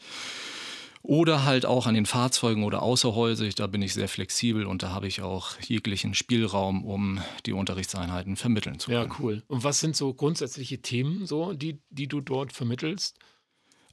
Oder 1.01 1.45
halt 1.45 1.65
auch 1.65 1.87
an 1.87 1.95
den 1.95 2.05
Fahrzeugen 2.05 2.65
oder 2.65 2.81
außerhäusig, 2.81 3.55
da 3.55 3.67
bin 3.67 3.81
ich 3.81 3.93
sehr 3.93 4.09
flexibel 4.09 4.65
und 4.65 4.83
da 4.83 4.89
habe 4.89 5.07
ich 5.07 5.21
auch 5.21 5.51
jeglichen 5.61 6.13
Spielraum, 6.13 6.83
um 6.83 7.21
die 7.45 7.53
Unterrichtseinheiten 7.53 8.35
vermitteln 8.35 8.79
zu 8.79 8.91
können. 8.91 9.09
Ja, 9.09 9.15
cool. 9.19 9.43
Und 9.47 9.63
was 9.63 9.79
sind 9.79 9.95
so 9.95 10.13
grundsätzliche 10.13 10.81
Themen, 10.81 11.25
so, 11.25 11.53
die, 11.53 11.79
die 11.89 12.09
du 12.09 12.19
dort 12.19 12.51
vermittelst? 12.51 13.17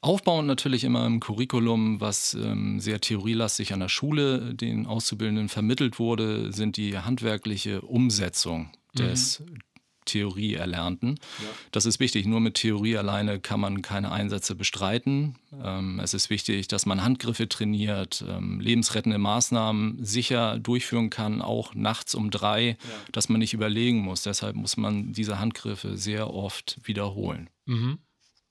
Aufbauend 0.03 0.47
natürlich 0.47 0.85
immer 0.85 1.07
im 1.07 1.21
Curriculum, 1.21 2.01
was 2.01 2.33
ähm, 2.35 2.81
sehr 2.81 3.01
theorielastig 3.01 3.75
an 3.75 3.81
der 3.81 3.91
Schule 3.91 4.55
den 4.55 4.87
Auszubildenden 4.87 5.51
vermittelt 5.51 5.99
wurde, 5.99 6.53
sind 6.53 6.79
die 6.79 6.97
handwerkliche 6.97 7.83
Umsetzung 7.83 8.71
des 8.97 9.41
mhm. 9.41 9.59
Theorie 10.07 10.55
erlernten. 10.55 11.17
Ja. 11.39 11.49
Das 11.71 11.85
ist 11.85 12.01
wichtig. 12.01 12.27
Nur 12.27 12.41
mit 12.41 12.55
Theorie 12.55 12.97
alleine 12.97 13.39
kann 13.41 13.61
man 13.61 13.83
keine 13.83 14.11
Einsätze 14.11 14.55
bestreiten. 14.55 15.37
Ähm, 15.63 16.01
es 16.01 16.15
ist 16.15 16.31
wichtig, 16.31 16.69
dass 16.69 16.87
man 16.87 17.03
Handgriffe 17.03 17.49
trainiert, 17.49 18.25
ähm, 18.27 18.59
lebensrettende 18.59 19.19
Maßnahmen 19.19 20.03
sicher 20.05 20.59
durchführen 20.59 21.11
kann, 21.11 21.43
auch 21.43 21.75
nachts 21.75 22.15
um 22.15 22.31
drei, 22.31 22.71
ja. 22.71 22.77
dass 23.13 23.29
man 23.29 23.39
nicht 23.39 23.53
überlegen 23.53 23.99
muss. 23.99 24.23
Deshalb 24.23 24.57
muss 24.57 24.77
man 24.77 25.13
diese 25.13 25.39
Handgriffe 25.39 25.97
sehr 25.97 26.33
oft 26.33 26.79
wiederholen. 26.83 27.51
Mhm. 27.67 27.99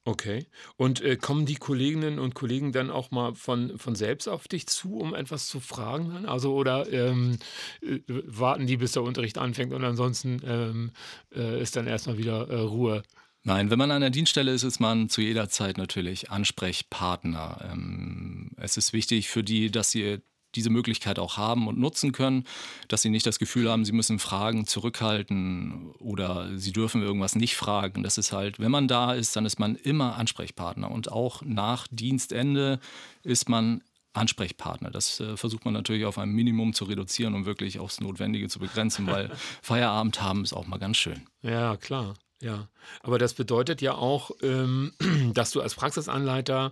Okay. 0.05 0.45
Und 0.75 1.01
äh, 1.01 1.17
kommen 1.17 1.45
die 1.45 1.55
Kolleginnen 1.55 2.19
und 2.19 2.33
Kollegen 2.33 2.71
dann 2.71 2.89
auch 2.89 3.11
mal 3.11 3.35
von, 3.35 3.77
von 3.77 3.95
selbst 3.95 4.27
auf 4.27 4.47
dich 4.47 4.65
zu, 4.65 4.97
um 4.97 5.13
etwas 5.13 5.47
zu 5.47 5.59
fragen 5.59 6.09
dann? 6.13 6.25
Also 6.25 6.55
oder 6.55 6.91
ähm, 6.91 7.37
äh, 7.81 7.99
warten 8.07 8.65
die, 8.65 8.77
bis 8.77 8.93
der 8.93 9.03
Unterricht 9.03 9.37
anfängt 9.37 9.73
und 9.73 9.83
ansonsten 9.83 10.41
ähm, 10.45 10.91
äh, 11.35 11.61
ist 11.61 11.75
dann 11.75 11.85
erstmal 11.85 12.17
wieder 12.17 12.49
äh, 12.49 12.59
Ruhe? 12.59 13.03
Nein, 13.43 13.69
wenn 13.69 13.79
man 13.79 13.91
an 13.91 14.01
der 14.01 14.09
Dienststelle 14.09 14.51
ist, 14.51 14.63
ist 14.63 14.79
man 14.79 15.09
zu 15.09 15.21
jeder 15.21 15.47
Zeit 15.49 15.77
natürlich 15.77 16.29
Ansprechpartner. 16.29 17.69
Ähm, 17.71 18.51
es 18.57 18.77
ist 18.77 18.93
wichtig 18.93 19.29
für 19.29 19.43
die, 19.43 19.69
dass 19.69 19.91
sie 19.91 20.21
diese 20.55 20.69
Möglichkeit 20.69 21.19
auch 21.19 21.37
haben 21.37 21.67
und 21.67 21.77
nutzen 21.77 22.11
können, 22.11 22.45
dass 22.87 23.01
sie 23.01 23.09
nicht 23.09 23.25
das 23.25 23.39
Gefühl 23.39 23.69
haben, 23.69 23.85
sie 23.85 23.91
müssen 23.91 24.19
Fragen 24.19 24.65
zurückhalten 24.65 25.91
oder 25.99 26.57
sie 26.57 26.71
dürfen 26.71 27.01
irgendwas 27.01 27.35
nicht 27.35 27.55
fragen. 27.55 28.03
Das 28.03 28.17
ist 28.17 28.31
halt, 28.31 28.59
wenn 28.59 28.71
man 28.71 28.87
da 28.87 29.13
ist, 29.13 29.35
dann 29.35 29.45
ist 29.45 29.59
man 29.59 29.75
immer 29.75 30.15
Ansprechpartner 30.15 30.89
und 30.89 31.11
auch 31.11 31.41
nach 31.43 31.87
Dienstende 31.91 32.79
ist 33.23 33.49
man 33.49 33.81
Ansprechpartner. 34.13 34.89
Das 34.89 35.19
äh, 35.19 35.37
versucht 35.37 35.65
man 35.65 35.73
natürlich 35.73 36.05
auf 36.05 36.17
ein 36.17 36.29
Minimum 36.29 36.73
zu 36.73 36.85
reduzieren 36.85 37.35
und 37.35 37.45
wirklich 37.45 37.79
aufs 37.79 38.01
Notwendige 38.01 38.49
zu 38.49 38.59
begrenzen, 38.59 39.07
weil 39.07 39.31
Feierabend 39.61 40.21
haben 40.21 40.43
ist 40.43 40.53
auch 40.53 40.67
mal 40.67 40.79
ganz 40.79 40.97
schön. 40.97 41.27
Ja, 41.41 41.77
klar. 41.77 42.15
Ja, 42.41 42.69
aber 43.01 43.19
das 43.19 43.33
bedeutet 43.33 43.81
ja 43.81 43.95
auch, 43.95 44.31
ähm, 44.41 44.93
dass 45.33 45.51
du 45.51 45.61
als 45.61 45.75
Praxisanleiter 45.75 46.71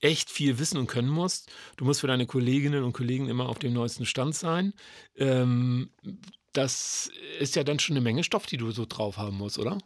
echt 0.00 0.30
viel 0.30 0.58
wissen 0.58 0.78
und 0.78 0.86
können 0.86 1.08
musst. 1.08 1.50
Du 1.76 1.84
musst 1.84 2.00
für 2.00 2.06
deine 2.06 2.26
Kolleginnen 2.26 2.84
und 2.84 2.92
Kollegen 2.92 3.28
immer 3.28 3.48
auf 3.48 3.58
dem 3.58 3.72
neuesten 3.72 4.06
Stand 4.06 4.34
sein. 4.34 4.72
Ähm, 5.16 5.90
das 6.52 7.10
ist 7.38 7.56
ja 7.56 7.64
dann 7.64 7.78
schon 7.78 7.96
eine 7.96 8.02
Menge 8.02 8.24
Stoff, 8.24 8.46
die 8.46 8.56
du 8.56 8.70
so 8.70 8.86
drauf 8.86 9.18
haben 9.18 9.36
musst, 9.36 9.58
oder? 9.58 9.78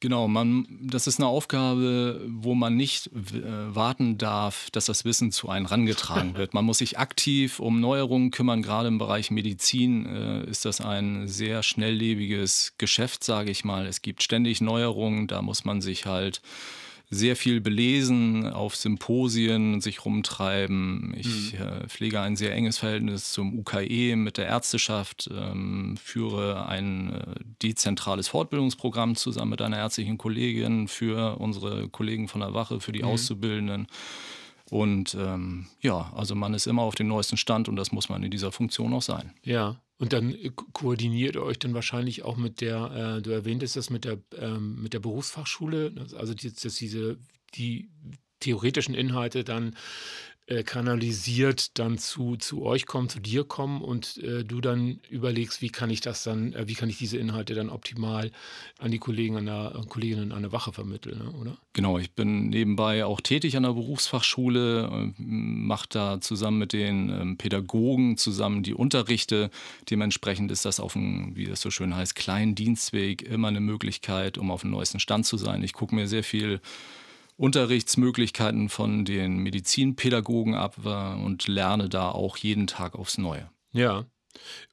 Genau, 0.00 0.28
man, 0.28 0.66
das 0.82 1.06
ist 1.06 1.18
eine 1.18 1.28
Aufgabe, 1.28 2.20
wo 2.28 2.54
man 2.54 2.76
nicht 2.76 3.06
äh, 3.06 3.74
warten 3.74 4.18
darf, 4.18 4.70
dass 4.70 4.84
das 4.84 5.06
Wissen 5.06 5.32
zu 5.32 5.48
einem 5.48 5.64
rangetragen 5.64 6.34
wird. 6.36 6.52
Man 6.52 6.66
muss 6.66 6.78
sich 6.78 6.98
aktiv 6.98 7.60
um 7.60 7.80
Neuerungen 7.80 8.30
kümmern. 8.30 8.60
Gerade 8.60 8.88
im 8.88 8.98
Bereich 8.98 9.30
Medizin 9.30 10.04
äh, 10.04 10.44
ist 10.50 10.66
das 10.66 10.82
ein 10.82 11.28
sehr 11.28 11.62
schnelllebiges 11.62 12.74
Geschäft, 12.76 13.24
sage 13.24 13.50
ich 13.50 13.64
mal. 13.64 13.86
Es 13.86 14.02
gibt 14.02 14.22
ständig 14.22 14.60
Neuerungen, 14.60 15.28
da 15.28 15.40
muss 15.40 15.64
man 15.64 15.80
sich 15.80 16.04
halt 16.04 16.42
sehr 17.08 17.36
viel 17.36 17.60
belesen, 17.60 18.50
auf 18.50 18.74
Symposien 18.74 19.80
sich 19.80 20.04
rumtreiben. 20.04 21.14
Ich 21.16 21.52
mhm. 21.52 21.60
äh, 21.60 21.88
pflege 21.88 22.20
ein 22.20 22.34
sehr 22.34 22.52
enges 22.52 22.78
Verhältnis 22.78 23.32
zum 23.32 23.56
UKE 23.58 24.16
mit 24.16 24.38
der 24.38 24.46
Ärzteschaft, 24.46 25.30
ähm, 25.32 25.96
führe 26.02 26.66
ein 26.66 27.12
äh, 27.12 27.34
dezentrales 27.62 28.28
Fortbildungsprogramm 28.28 29.14
zusammen 29.14 29.50
mit 29.50 29.62
einer 29.62 29.78
ärztlichen 29.78 30.18
Kollegin 30.18 30.88
für 30.88 31.38
unsere 31.38 31.88
Kollegen 31.88 32.26
von 32.26 32.40
der 32.40 32.54
Wache, 32.54 32.80
für 32.80 32.92
die 32.92 33.02
mhm. 33.02 33.08
Auszubildenden. 33.08 33.86
Und 34.68 35.14
ähm, 35.14 35.66
ja, 35.80 36.12
also 36.16 36.34
man 36.34 36.54
ist 36.54 36.66
immer 36.66 36.82
auf 36.82 36.96
dem 36.96 37.06
neuesten 37.06 37.36
Stand 37.36 37.68
und 37.68 37.76
das 37.76 37.92
muss 37.92 38.08
man 38.08 38.24
in 38.24 38.32
dieser 38.32 38.50
Funktion 38.50 38.92
auch 38.92 39.02
sein. 39.02 39.32
Ja, 39.44 39.76
und 39.98 40.12
dann 40.12 40.34
äh, 40.34 40.50
koordiniert 40.72 41.36
ihr 41.36 41.42
euch 41.42 41.58
dann 41.58 41.74
wahrscheinlich 41.74 42.22
auch 42.22 42.36
mit 42.36 42.60
der, 42.60 43.16
äh, 43.18 43.22
du 43.22 43.30
erwähntest 43.30 43.76
das 43.76 43.90
mit 43.90 44.04
der, 44.04 44.18
ähm, 44.36 44.82
mit 44.82 44.92
der 44.92 45.00
Berufsfachschule, 45.00 46.06
also 46.16 46.34
die, 46.34 46.52
dass 46.52 46.74
diese, 46.74 47.18
die 47.54 47.90
theoretischen 48.40 48.94
Inhalte 48.94 49.44
dann 49.44 49.76
äh, 50.48 50.62
kanalisiert 50.62 51.76
dann 51.78 51.98
zu, 51.98 52.36
zu 52.36 52.62
euch 52.62 52.86
kommen, 52.86 53.08
zu 53.08 53.18
dir 53.18 53.42
kommen 53.42 53.82
und 53.82 54.18
äh, 54.18 54.44
du 54.44 54.60
dann 54.60 55.00
überlegst, 55.10 55.60
wie 55.60 55.70
kann 55.70 55.90
ich 55.90 56.00
das 56.00 56.22
dann, 56.22 56.52
äh, 56.52 56.68
wie 56.68 56.74
kann 56.74 56.88
ich 56.88 56.98
diese 56.98 57.18
Inhalte 57.18 57.54
dann 57.54 57.68
optimal 57.68 58.30
an 58.78 58.92
die 58.92 58.98
Kollegen 58.98 59.36
an 59.36 59.46
der, 59.46 59.82
Kolleginnen 59.88 60.30
an 60.30 60.42
der 60.42 60.52
Wache 60.52 60.72
vermitteln, 60.72 61.18
ne, 61.18 61.30
oder? 61.32 61.58
Genau, 61.72 61.98
ich 61.98 62.12
bin 62.12 62.48
nebenbei 62.48 63.04
auch 63.04 63.20
tätig 63.20 63.56
an 63.56 63.64
der 63.64 63.72
Berufsfachschule, 63.72 65.12
mache 65.18 65.88
da 65.88 66.20
zusammen 66.20 66.58
mit 66.58 66.72
den 66.72 67.08
ähm, 67.10 67.36
Pädagogen 67.38 68.16
zusammen 68.16 68.62
die 68.62 68.74
Unterrichte. 68.74 69.50
Dementsprechend 69.90 70.52
ist 70.52 70.64
das 70.64 70.78
auf 70.78 70.94
einem, 70.94 71.34
wie 71.34 71.46
das 71.46 71.60
so 71.60 71.70
schön 71.72 71.96
heißt, 71.96 72.14
kleinen 72.14 72.54
Dienstweg 72.54 73.22
immer 73.22 73.48
eine 73.48 73.60
Möglichkeit, 73.60 74.38
um 74.38 74.52
auf 74.52 74.60
dem 74.60 74.70
neuesten 74.70 75.00
Stand 75.00 75.26
zu 75.26 75.36
sein. 75.38 75.64
Ich 75.64 75.72
gucke 75.72 75.94
mir 75.94 76.06
sehr 76.06 76.22
viel 76.22 76.60
Unterrichtsmöglichkeiten 77.36 78.68
von 78.68 79.04
den 79.04 79.38
Medizinpädagogen 79.38 80.54
ab 80.54 80.78
und 81.22 81.48
lerne 81.48 81.88
da 81.88 82.10
auch 82.10 82.36
jeden 82.36 82.66
Tag 82.66 82.94
aufs 82.94 83.18
Neue. 83.18 83.50
Ja. 83.72 84.06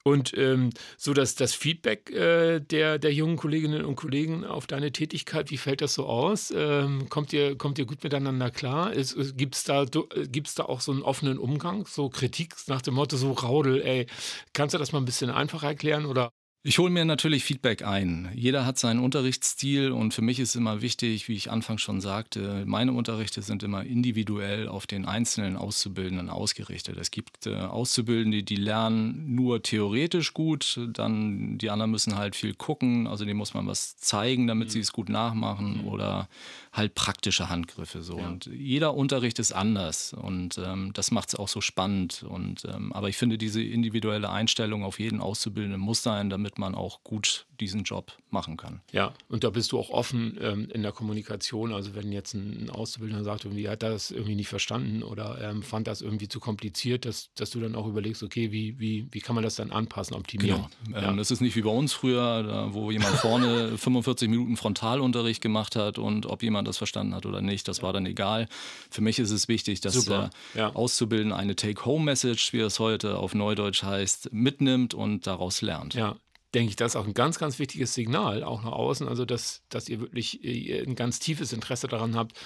Und 0.02 0.36
ähm, 0.36 0.70
so 0.98 1.14
dass 1.14 1.34
das 1.34 1.54
Feedback 1.54 2.10
äh, 2.10 2.60
der, 2.60 2.98
der 2.98 3.12
jungen 3.12 3.36
Kolleginnen 3.36 3.84
und 3.84 3.96
Kollegen 3.96 4.44
auf 4.44 4.66
deine 4.66 4.92
Tätigkeit, 4.92 5.50
wie 5.50 5.56
fällt 5.56 5.80
das 5.80 5.94
so 5.94 6.06
aus? 6.06 6.52
Ähm, 6.54 7.08
kommt, 7.08 7.32
ihr, 7.32 7.56
kommt 7.56 7.78
ihr 7.78 7.86
gut 7.86 8.04
miteinander 8.04 8.50
klar? 8.50 8.92
Gibt 9.34 9.54
es 9.54 9.64
da, 9.64 9.84
gibt's 9.84 10.54
da 10.54 10.64
auch 10.64 10.80
so 10.80 10.92
einen 10.92 11.02
offenen 11.02 11.38
Umgang, 11.38 11.86
so 11.86 12.08
Kritik 12.10 12.54
nach 12.66 12.82
dem 12.82 12.94
Motto, 12.94 13.16
so 13.16 13.32
Raudel, 13.32 13.80
ey, 13.80 14.06
kannst 14.52 14.74
du 14.74 14.78
das 14.78 14.92
mal 14.92 14.98
ein 14.98 15.06
bisschen 15.06 15.30
einfacher 15.30 15.68
erklären? 15.68 16.06
Oder 16.06 16.30
ich 16.66 16.78
hole 16.78 16.88
mir 16.88 17.04
natürlich 17.04 17.44
Feedback 17.44 17.86
ein. 17.86 18.30
Jeder 18.34 18.64
hat 18.64 18.78
seinen 18.78 19.00
Unterrichtsstil 19.00 19.92
und 19.92 20.14
für 20.14 20.22
mich 20.22 20.40
ist 20.40 20.54
immer 20.54 20.80
wichtig, 20.80 21.28
wie 21.28 21.34
ich 21.34 21.50
anfangs 21.50 21.82
schon 21.82 22.00
sagte, 22.00 22.64
meine 22.64 22.94
Unterrichte 22.94 23.42
sind 23.42 23.62
immer 23.62 23.84
individuell 23.84 24.66
auf 24.66 24.86
den 24.86 25.04
einzelnen 25.04 25.58
Auszubildenden 25.58 26.30
ausgerichtet. 26.30 26.96
Es 26.96 27.10
gibt 27.10 27.46
äh, 27.46 27.54
Auszubildende, 27.54 28.42
die 28.42 28.56
lernen 28.56 29.34
nur 29.34 29.62
theoretisch 29.62 30.32
gut, 30.32 30.80
dann 30.94 31.58
die 31.58 31.68
anderen 31.68 31.90
müssen 31.90 32.16
halt 32.16 32.34
viel 32.34 32.54
gucken, 32.54 33.08
also 33.08 33.26
dem 33.26 33.36
muss 33.36 33.52
man 33.52 33.66
was 33.66 33.98
zeigen, 33.98 34.46
damit 34.46 34.68
mhm. 34.68 34.72
sie 34.72 34.80
es 34.80 34.94
gut 34.94 35.10
nachmachen 35.10 35.82
mhm. 35.82 35.88
oder 35.88 36.30
halt 36.74 36.94
praktische 36.96 37.48
Handgriffe 37.48 38.02
so. 38.02 38.18
Ja. 38.18 38.26
Und 38.26 38.46
jeder 38.46 38.94
Unterricht 38.94 39.38
ist 39.38 39.52
anders 39.52 40.12
und 40.12 40.58
ähm, 40.58 40.92
das 40.92 41.12
macht 41.12 41.28
es 41.28 41.34
auch 41.36 41.48
so 41.48 41.60
spannend. 41.60 42.24
Und 42.28 42.64
ähm, 42.64 42.92
aber 42.92 43.08
ich 43.08 43.16
finde 43.16 43.38
diese 43.38 43.62
individuelle 43.62 44.28
Einstellung 44.28 44.84
auf 44.84 44.98
jeden 44.98 45.20
Auszubildenden 45.20 45.80
muss 45.80 46.02
sein, 46.02 46.30
damit 46.30 46.58
man 46.58 46.74
auch 46.74 47.04
gut 47.04 47.46
diesen 47.60 47.84
Job 47.84 48.12
machen 48.30 48.56
kann. 48.56 48.80
Ja, 48.92 49.14
und 49.28 49.44
da 49.44 49.50
bist 49.50 49.70
du 49.70 49.78
auch 49.78 49.90
offen 49.90 50.36
ähm, 50.40 50.68
in 50.72 50.82
der 50.82 50.90
Kommunikation. 50.90 51.72
Also 51.72 51.94
wenn 51.94 52.10
jetzt 52.10 52.34
ein, 52.34 52.68
Auszubildender 52.70 53.22
sagt, 53.22 53.44
irgendwie 53.44 53.68
hat 53.68 53.82
das 53.82 54.10
irgendwie 54.10 54.34
nicht 54.34 54.48
verstanden 54.48 55.02
oder 55.02 55.40
ähm, 55.40 55.62
fand 55.62 55.86
das 55.86 56.00
irgendwie 56.00 56.28
zu 56.28 56.40
kompliziert, 56.40 57.04
dass, 57.04 57.32
dass 57.34 57.50
du 57.50 57.60
dann 57.60 57.76
auch 57.76 57.86
überlegst, 57.86 58.22
okay, 58.22 58.50
wie, 58.50 58.78
wie, 58.80 59.06
wie 59.12 59.20
kann 59.20 59.36
man 59.36 59.44
das 59.44 59.54
dann 59.54 59.70
anpassen, 59.70 60.16
optimieren? 60.16 60.66
Genau. 60.86 60.98
Ähm, 60.98 61.04
ja. 61.04 61.12
Das 61.12 61.30
ist 61.30 61.40
nicht 61.40 61.54
wie 61.54 61.62
bei 61.62 61.70
uns 61.70 61.92
früher, 61.92 62.42
da, 62.42 62.74
wo 62.74 62.90
jemand 62.90 63.14
vorne 63.16 63.78
45 63.78 64.28
Minuten 64.28 64.56
Frontalunterricht 64.56 65.40
gemacht 65.40 65.76
hat 65.76 65.98
und 65.98 66.26
ob 66.26 66.42
jemand 66.42 66.63
das 66.64 66.78
verstanden 66.78 67.14
hat 67.14 67.26
oder 67.26 67.40
nicht, 67.40 67.68
das 67.68 67.82
war 67.82 67.92
dann 67.92 68.06
egal. 68.06 68.48
Für 68.90 69.02
mich 69.02 69.18
ist 69.18 69.30
es 69.30 69.48
wichtig, 69.48 69.80
dass 69.80 70.04
der 70.04 70.30
ja. 70.54 70.74
Auszubildende 70.74 71.36
eine 71.36 71.56
Take-Home-Message, 71.56 72.52
wie 72.52 72.60
es 72.60 72.78
heute 72.78 73.18
auf 73.18 73.34
Neudeutsch 73.34 73.82
heißt, 73.82 74.32
mitnimmt 74.32 74.94
und 74.94 75.26
daraus 75.26 75.62
lernt. 75.62 75.94
Ja, 75.94 76.16
denke 76.54 76.70
ich, 76.70 76.76
das 76.76 76.92
ist 76.92 76.96
auch 76.96 77.06
ein 77.06 77.14
ganz, 77.14 77.38
ganz 77.38 77.58
wichtiges 77.58 77.94
Signal, 77.94 78.44
auch 78.44 78.62
nach 78.62 78.72
außen. 78.72 79.08
Also, 79.08 79.24
dass, 79.24 79.62
dass 79.68 79.88
ihr 79.88 80.00
wirklich 80.00 80.44
äh, 80.44 80.82
ein 80.82 80.94
ganz 80.94 81.18
tiefes 81.18 81.52
Interesse 81.52 81.88
daran 81.88 82.16
habt, 82.16 82.38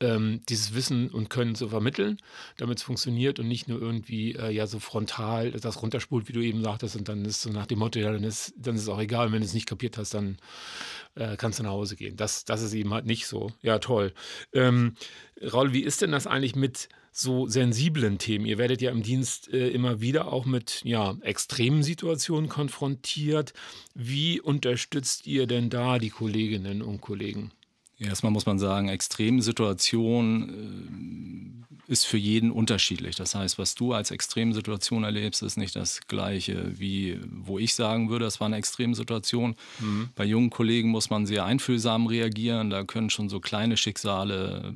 ähm, 0.00 0.40
dieses 0.48 0.74
Wissen 0.74 1.10
und 1.10 1.28
Können 1.28 1.54
zu 1.54 1.68
vermitteln, 1.68 2.18
damit 2.56 2.78
es 2.78 2.84
funktioniert 2.84 3.38
und 3.40 3.48
nicht 3.48 3.68
nur 3.68 3.80
irgendwie 3.80 4.34
äh, 4.34 4.50
ja 4.50 4.66
so 4.66 4.78
frontal 4.78 5.50
das 5.50 5.82
runterspult, 5.82 6.28
wie 6.28 6.32
du 6.32 6.40
eben 6.40 6.62
sagtest, 6.62 6.96
und 6.96 7.08
dann 7.08 7.24
ist 7.24 7.42
so 7.42 7.50
nach 7.50 7.66
dem 7.66 7.80
Motto, 7.80 7.98
ja, 7.98 8.12
dann 8.12 8.24
ist, 8.24 8.54
dann 8.56 8.76
ist 8.76 8.82
es 8.82 8.88
auch 8.88 9.00
egal, 9.00 9.32
wenn 9.32 9.40
du 9.40 9.46
es 9.46 9.54
nicht 9.54 9.68
kapiert 9.68 9.98
hast, 9.98 10.14
dann 10.14 10.38
äh, 11.16 11.36
kannst 11.36 11.58
du 11.58 11.64
nach 11.64 11.70
Hause 11.70 11.96
gehen. 11.96 12.16
Das, 12.16 12.44
das 12.44 12.62
ist 12.62 12.74
eben 12.74 12.94
halt 12.94 13.06
nicht 13.06 13.26
so. 13.26 13.52
Ja, 13.60 13.78
toll. 13.78 14.12
Ähm, 14.52 14.94
Raul, 15.42 15.72
wie 15.72 15.82
ist 15.82 16.02
denn 16.02 16.12
das 16.12 16.26
eigentlich 16.26 16.56
mit 16.56 16.88
so 17.18 17.48
sensiblen 17.48 18.18
Themen. 18.18 18.46
Ihr 18.46 18.58
werdet 18.58 18.80
ja 18.80 18.90
im 18.90 19.02
Dienst 19.02 19.52
äh, 19.52 19.70
immer 19.70 20.00
wieder 20.00 20.32
auch 20.32 20.46
mit 20.46 20.80
ja, 20.84 21.16
extremen 21.22 21.82
Situationen 21.82 22.48
konfrontiert. 22.48 23.52
Wie 23.94 24.40
unterstützt 24.40 25.26
ihr 25.26 25.46
denn 25.46 25.68
da 25.68 25.98
die 25.98 26.10
Kolleginnen 26.10 26.80
und 26.80 27.00
Kollegen? 27.00 27.50
Erstmal 27.98 28.30
muss 28.30 28.46
man 28.46 28.60
sagen, 28.60 28.88
Extremsituation 28.88 31.64
äh, 31.88 31.92
ist 31.92 32.04
für 32.04 32.18
jeden 32.18 32.52
unterschiedlich. 32.52 33.16
Das 33.16 33.34
heißt, 33.34 33.58
was 33.58 33.74
du 33.74 33.94
als 33.94 34.12
Extremsituation 34.12 35.02
erlebst, 35.02 35.42
ist 35.42 35.56
nicht 35.56 35.74
das 35.74 36.02
gleiche, 36.06 36.78
wie 36.78 37.18
wo 37.28 37.58
ich 37.58 37.74
sagen 37.74 38.10
würde, 38.10 38.26
das 38.26 38.38
war 38.38 38.46
eine 38.46 38.56
Extremsituation. 38.56 39.56
Mhm. 39.80 40.10
Bei 40.14 40.24
jungen 40.24 40.50
Kollegen 40.50 40.90
muss 40.90 41.10
man 41.10 41.26
sehr 41.26 41.44
einfühlsam 41.44 42.06
reagieren. 42.06 42.70
Da 42.70 42.84
können 42.84 43.10
schon 43.10 43.28
so 43.28 43.40
kleine 43.40 43.76
Schicksale 43.76 44.72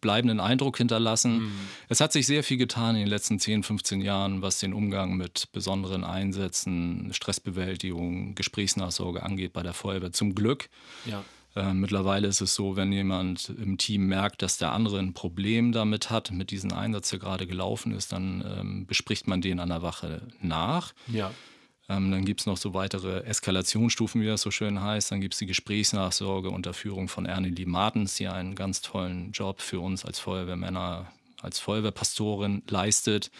bleibenden 0.00 0.40
Eindruck 0.40 0.78
hinterlassen. 0.78 1.44
Mhm. 1.44 1.52
Es 1.88 2.00
hat 2.00 2.12
sich 2.12 2.26
sehr 2.26 2.42
viel 2.42 2.56
getan 2.56 2.96
in 2.96 3.02
den 3.02 3.08
letzten 3.08 3.38
10, 3.38 3.62
15 3.62 4.00
Jahren, 4.00 4.42
was 4.42 4.58
den 4.58 4.72
Umgang 4.72 5.16
mit 5.16 5.48
besonderen 5.52 6.04
Einsätzen, 6.04 7.10
Stressbewältigung, 7.12 8.34
Gesprächsnachsorge 8.34 9.22
angeht 9.22 9.52
bei 9.52 9.62
der 9.62 9.74
Feuerwehr. 9.74 10.12
Zum 10.12 10.34
Glück. 10.34 10.68
Ja. 11.04 11.24
Äh, 11.56 11.74
mittlerweile 11.74 12.28
ist 12.28 12.40
es 12.40 12.54
so, 12.54 12.76
wenn 12.76 12.92
jemand 12.92 13.52
im 13.60 13.76
Team 13.76 14.06
merkt, 14.06 14.42
dass 14.42 14.58
der 14.58 14.72
andere 14.72 14.98
ein 14.98 15.14
Problem 15.14 15.72
damit 15.72 16.10
hat, 16.10 16.30
mit 16.30 16.50
diesem 16.50 16.72
Einsatz, 16.72 17.10
der 17.10 17.18
gerade 17.18 17.46
gelaufen 17.46 17.92
ist, 17.92 18.12
dann 18.12 18.44
ähm, 18.46 18.86
bespricht 18.86 19.26
man 19.26 19.40
den 19.40 19.58
an 19.58 19.70
der 19.70 19.82
Wache 19.82 20.22
nach. 20.40 20.92
Ja. 21.08 21.32
Ähm, 21.90 22.12
dann 22.12 22.24
gibt 22.24 22.40
es 22.40 22.46
noch 22.46 22.56
so 22.56 22.72
weitere 22.72 23.24
Eskalationsstufen, 23.24 24.20
wie 24.22 24.26
das 24.26 24.42
so 24.42 24.52
schön 24.52 24.80
heißt. 24.80 25.10
Dann 25.10 25.20
gibt 25.20 25.34
es 25.34 25.38
die 25.40 25.46
Gesprächsnachsorge 25.46 26.48
unter 26.48 26.72
Führung 26.72 27.08
von 27.08 27.26
Ernie 27.26 27.66
Martens, 27.66 28.14
die 28.14 28.28
einen 28.28 28.54
ganz 28.54 28.80
tollen 28.80 29.32
Job 29.32 29.60
für 29.60 29.80
uns 29.80 30.04
als 30.04 30.20
Feuerwehrmänner, 30.20 31.10
als 31.42 31.58
Feuerwehrpastorin 31.58 32.62
leistet. 32.68 33.32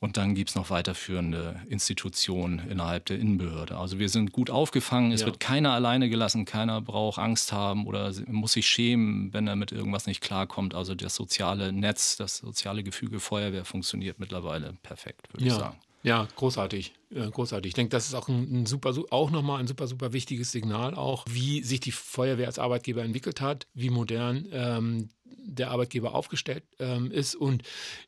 Und 0.00 0.16
dann 0.16 0.34
gibt 0.34 0.50
es 0.50 0.56
noch 0.56 0.70
weiterführende 0.70 1.62
Institutionen 1.68 2.68
innerhalb 2.68 3.06
der 3.06 3.18
Innenbehörde. 3.20 3.76
Also 3.78 4.00
wir 4.00 4.08
sind 4.08 4.32
gut 4.32 4.50
aufgefangen, 4.50 5.12
es 5.12 5.20
ja. 5.20 5.26
wird 5.26 5.38
keiner 5.38 5.72
alleine 5.72 6.10
gelassen, 6.10 6.44
keiner 6.44 6.80
braucht 6.80 7.20
Angst 7.20 7.52
haben 7.52 7.86
oder 7.86 8.12
muss 8.26 8.54
sich 8.54 8.66
schämen, 8.66 9.32
wenn 9.32 9.46
er 9.46 9.54
mit 9.54 9.70
irgendwas 9.70 10.06
nicht 10.06 10.20
klarkommt. 10.20 10.74
Also 10.74 10.96
das 10.96 11.14
soziale 11.14 11.72
Netz, 11.72 12.16
das 12.16 12.38
soziale 12.38 12.82
Gefüge 12.82 13.20
Feuerwehr 13.20 13.64
funktioniert 13.64 14.18
mittlerweile 14.18 14.74
perfekt, 14.82 15.32
würde 15.32 15.46
ja. 15.46 15.52
ich 15.52 15.58
sagen. 15.58 15.78
Ja, 16.04 16.28
großartig. 16.36 16.92
großartig. 17.10 17.70
Ich 17.70 17.74
denke, 17.74 17.88
das 17.88 18.06
ist 18.06 18.14
auch 18.14 18.28
ein, 18.28 18.62
ein 18.62 18.66
super, 18.66 18.92
auch 19.10 19.30
nochmal 19.30 19.58
ein 19.60 19.66
super, 19.66 19.86
super 19.86 20.12
wichtiges 20.12 20.52
Signal, 20.52 20.94
auch 20.94 21.24
wie 21.30 21.62
sich 21.62 21.80
die 21.80 21.92
Feuerwehr 21.92 22.46
als 22.46 22.58
Arbeitgeber 22.58 23.02
entwickelt 23.02 23.40
hat, 23.40 23.66
wie 23.72 23.88
modern 23.88 24.46
ähm, 24.52 25.08
der 25.24 25.70
Arbeitgeber 25.70 26.14
aufgestellt 26.14 26.64
ähm, 26.78 27.10
ist 27.10 27.34
und 27.34 27.62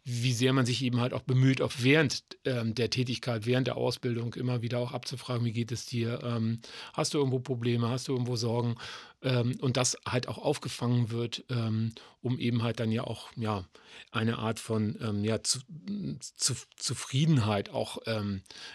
wie 0.05 0.33
sehr 0.33 0.53
man 0.53 0.67
sich 0.67 0.83
eben 0.83 1.01
halt 1.01 1.15
auch 1.15 1.23
bemüht, 1.23 1.63
auch 1.63 1.73
während 1.79 2.25
ähm, 2.45 2.75
der 2.75 2.91
Tätigkeit, 2.91 3.47
während 3.47 3.67
der 3.67 3.79
Ausbildung 3.79 4.35
immer 4.35 4.61
wieder 4.61 4.79
auch 4.79 4.93
abzufragen, 4.93 5.47
wie 5.47 5.53
geht 5.53 5.73
es 5.73 5.87
dir, 5.87 6.21
ähm, 6.23 6.61
hast 6.93 7.15
du 7.15 7.19
irgendwo 7.19 7.39
Probleme, 7.39 7.89
hast 7.89 8.09
du 8.09 8.13
irgendwo 8.13 8.37
Sorgen 8.37 8.77
ähm, 9.23 9.57
und 9.61 9.77
das 9.77 9.97
halt 10.07 10.29
auch 10.29 10.39
aufgefangen 10.39 11.11
wird, 11.11 11.45
ähm, 11.51 11.93
um 12.23 12.39
eben 12.39 12.63
halt 12.63 12.81
dann 12.81 12.91
ja 12.91 13.05
auch 13.05 13.31
ja, 13.37 13.65
eine 14.11 14.39
Art 14.39 14.59
von 14.59 14.99
ähm, 15.01 15.25
ja, 15.25 15.43
zu, 15.43 15.61
zu, 16.21 16.55
Zufriedenheit 16.77 17.71
auch 17.71 17.99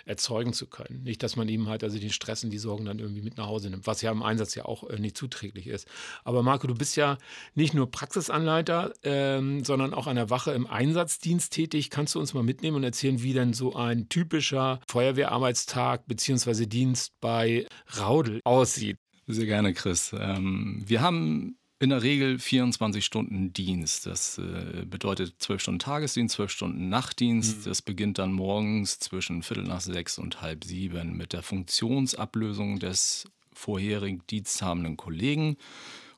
erzeugen 0.05 0.53
zu 0.53 0.67
können. 0.67 1.03
Nicht, 1.03 1.21
dass 1.23 1.35
man 1.35 1.47
eben 1.49 1.67
halt 1.67 1.83
also 1.83 1.99
den 1.99 2.11
Stress 2.11 2.43
und 2.43 2.49
die 2.49 2.57
Sorgen 2.57 2.85
dann 2.85 2.99
irgendwie 2.99 3.21
mit 3.21 3.37
nach 3.37 3.47
Hause 3.47 3.69
nimmt, 3.69 3.87
was 3.87 4.01
ja 4.01 4.11
im 4.11 4.23
Einsatz 4.23 4.55
ja 4.55 4.65
auch 4.65 4.89
äh, 4.89 4.99
nicht 4.99 5.17
zuträglich 5.17 5.67
ist. 5.67 5.87
Aber 6.23 6.43
Marco, 6.43 6.67
du 6.67 6.75
bist 6.75 6.95
ja 6.95 7.17
nicht 7.55 7.73
nur 7.73 7.91
Praxisanleiter, 7.91 8.93
ähm, 9.03 9.63
sondern 9.63 9.93
auch 9.93 10.07
an 10.07 10.15
der 10.15 10.29
Wache 10.29 10.51
im 10.51 10.67
Einsatzdienst 10.67 11.53
tätig. 11.53 11.89
Kannst 11.89 12.15
du 12.15 12.19
uns 12.19 12.33
mal 12.33 12.43
mitnehmen 12.43 12.77
und 12.77 12.83
erzählen, 12.83 13.21
wie 13.21 13.33
denn 13.33 13.53
so 13.53 13.75
ein 13.75 14.09
typischer 14.09 14.79
Feuerwehrarbeitstag 14.87 16.07
bzw. 16.07 16.65
Dienst 16.65 17.13
bei 17.19 17.67
Raudel 17.97 18.41
aussieht? 18.43 18.97
Sehr 19.31 19.45
gerne, 19.45 19.73
Chris. 19.73 20.13
Ähm, 20.17 20.83
wir 20.85 21.01
haben 21.01 21.57
in 21.79 21.89
der 21.89 22.03
Regel 22.03 22.37
24 22.37 23.03
Stunden 23.03 23.53
Dienst. 23.53 24.05
Das 24.05 24.37
äh, 24.37 24.85
bedeutet 24.85 25.35
12 25.39 25.61
Stunden 25.61 25.79
Tagesdienst, 25.79 26.35
12 26.35 26.51
Stunden 26.51 26.89
Nachtdienst. 26.89 27.59
Mhm. 27.59 27.63
Das 27.69 27.81
beginnt 27.81 28.19
dann 28.19 28.33
morgens 28.33 28.99
zwischen 28.99 29.41
Viertel 29.41 29.63
nach 29.63 29.81
sechs 29.81 30.19
und 30.19 30.41
halb 30.41 30.65
sieben 30.65 31.15
mit 31.15 31.33
der 31.33 31.43
Funktionsablösung 31.43 32.79
des 32.79 33.25
vorherigen 33.53 34.21
diensthabenden 34.29 34.97
Kollegen. 34.97 35.55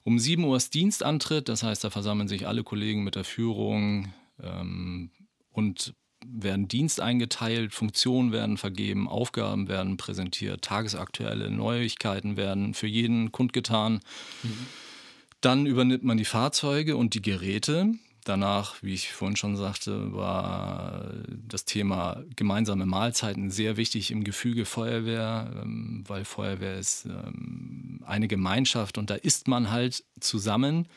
Um 0.03 0.17
7 0.19 0.43
Uhr 0.43 0.57
ist 0.57 0.73
Dienstantritt, 0.73 1.47
das 1.49 1.63
heißt, 1.63 1.83
da 1.83 1.91
versammeln 1.91 2.27
sich 2.27 2.47
alle 2.47 2.63
Kollegen 2.63 3.03
mit 3.03 3.15
der 3.15 3.23
Führung 3.23 4.11
ähm, 4.41 5.11
und 5.51 5.93
werden 6.27 6.67
Dienst 6.67 6.99
eingeteilt, 6.99 7.73
Funktionen 7.73 8.31
werden 8.31 8.57
vergeben, 8.57 9.07
Aufgaben 9.07 9.67
werden 9.67 9.97
präsentiert, 9.97 10.61
tagesaktuelle 10.61 11.49
Neuigkeiten 11.51 12.37
werden 12.37 12.73
für 12.73 12.87
jeden 12.87 13.31
kundgetan. 13.31 14.01
Mhm. 14.43 14.67
Dann 15.41 15.65
übernimmt 15.65 16.03
man 16.03 16.17
die 16.17 16.25
Fahrzeuge 16.25 16.95
und 16.95 17.13
die 17.13 17.21
Geräte. 17.21 17.93
Danach, 18.23 18.81
wie 18.81 18.93
ich 18.93 19.11
vorhin 19.11 19.35
schon 19.35 19.57
sagte, 19.57 20.13
war 20.13 21.11
das 21.27 21.65
Thema 21.65 22.23
gemeinsame 22.37 22.85
Mahlzeiten 22.85 23.51
sehr 23.51 23.75
wichtig 23.75 24.11
im 24.11 24.23
Gefüge 24.23 24.63
Feuerwehr, 24.63 25.51
ähm, 25.61 26.05
weil 26.07 26.23
Feuerwehr 26.23 26.77
ist 26.77 27.05
ähm, 27.05 27.99
eine 28.05 28.29
Gemeinschaft 28.29 28.97
und 28.97 29.09
da 29.09 29.15
isst 29.15 29.49
man 29.49 29.71
halt 29.71 30.05
zusammen. 30.21 30.87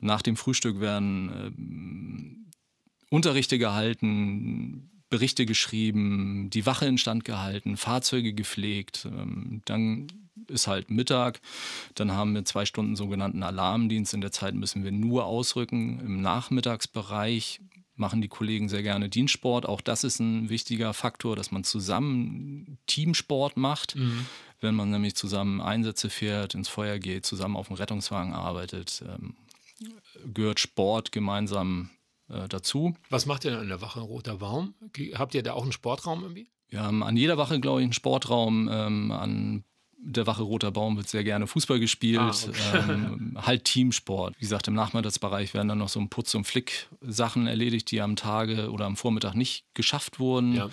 Nach 0.00 0.22
dem 0.22 0.36
Frühstück 0.36 0.78
werden 0.78 1.32
ähm, 1.58 2.42
Unterrichte 3.12 3.58
gehalten, 3.58 4.90
Berichte 5.10 5.44
geschrieben, 5.44 6.48
die 6.48 6.64
Wache 6.64 6.86
instand 6.86 7.26
gehalten, 7.26 7.76
Fahrzeuge 7.76 8.32
gepflegt. 8.32 9.06
Dann 9.66 10.06
ist 10.48 10.66
halt 10.66 10.90
Mittag. 10.90 11.42
Dann 11.94 12.12
haben 12.12 12.34
wir 12.34 12.46
zwei 12.46 12.64
Stunden 12.64 12.96
sogenannten 12.96 13.42
Alarmdienst. 13.42 14.14
In 14.14 14.22
der 14.22 14.32
Zeit 14.32 14.54
müssen 14.54 14.82
wir 14.82 14.92
nur 14.92 15.26
ausrücken. 15.26 16.00
Im 16.00 16.22
Nachmittagsbereich 16.22 17.60
machen 17.96 18.22
die 18.22 18.28
Kollegen 18.28 18.70
sehr 18.70 18.82
gerne 18.82 19.10
Dienstsport. 19.10 19.66
Auch 19.66 19.82
das 19.82 20.04
ist 20.04 20.18
ein 20.18 20.48
wichtiger 20.48 20.94
Faktor, 20.94 21.36
dass 21.36 21.50
man 21.50 21.64
zusammen 21.64 22.78
Teamsport 22.86 23.58
macht. 23.58 23.94
Mhm. 23.94 24.24
Wenn 24.60 24.74
man 24.74 24.88
nämlich 24.88 25.16
zusammen 25.16 25.60
Einsätze 25.60 26.08
fährt, 26.08 26.54
ins 26.54 26.68
Feuer 26.68 26.98
geht, 26.98 27.26
zusammen 27.26 27.56
auf 27.56 27.66
dem 27.66 27.76
Rettungswagen 27.76 28.32
arbeitet, 28.32 29.04
ähm, 29.06 29.34
gehört 30.32 30.60
Sport 30.60 31.12
gemeinsam 31.12 31.90
äh, 32.32 32.48
dazu. 32.48 32.94
Was 33.10 33.26
macht 33.26 33.44
ihr 33.44 33.52
denn 33.52 33.60
an 33.60 33.68
der 33.68 33.80
Wache 33.80 34.00
Roter 34.00 34.36
Baum? 34.36 34.74
Habt 35.14 35.34
ihr 35.34 35.42
da 35.42 35.52
auch 35.52 35.62
einen 35.62 35.72
Sportraum 35.72 36.22
irgendwie? 36.22 36.48
Wir 36.68 36.82
haben 36.82 37.02
an 37.02 37.16
jeder 37.16 37.36
Wache, 37.36 37.60
glaube 37.60 37.80
ich, 37.80 37.84
einen 37.84 37.92
Sportraum. 37.92 38.68
Ähm, 38.72 39.10
an 39.10 39.64
der 40.04 40.26
Wache 40.26 40.42
Roter 40.42 40.72
Baum 40.72 40.96
wird 40.96 41.08
sehr 41.08 41.22
gerne 41.22 41.46
Fußball 41.46 41.78
gespielt, 41.78 42.18
ah, 42.18 42.30
okay. 42.30 42.92
ähm, 42.92 43.38
halt 43.40 43.64
Teamsport. 43.64 44.34
Wie 44.36 44.40
gesagt, 44.40 44.66
im 44.66 44.74
Nachmittagsbereich 44.74 45.54
werden 45.54 45.68
dann 45.68 45.78
noch 45.78 45.88
so 45.88 46.00
ein 46.00 46.08
Putz- 46.08 46.34
und 46.34 46.44
Flick-Sachen 46.44 47.46
erledigt, 47.46 47.90
die 47.90 48.00
am 48.00 48.16
Tage 48.16 48.70
oder 48.70 48.86
am 48.86 48.96
Vormittag 48.96 49.34
nicht 49.34 49.64
geschafft 49.74 50.18
wurden. 50.18 50.54
Ja. 50.54 50.70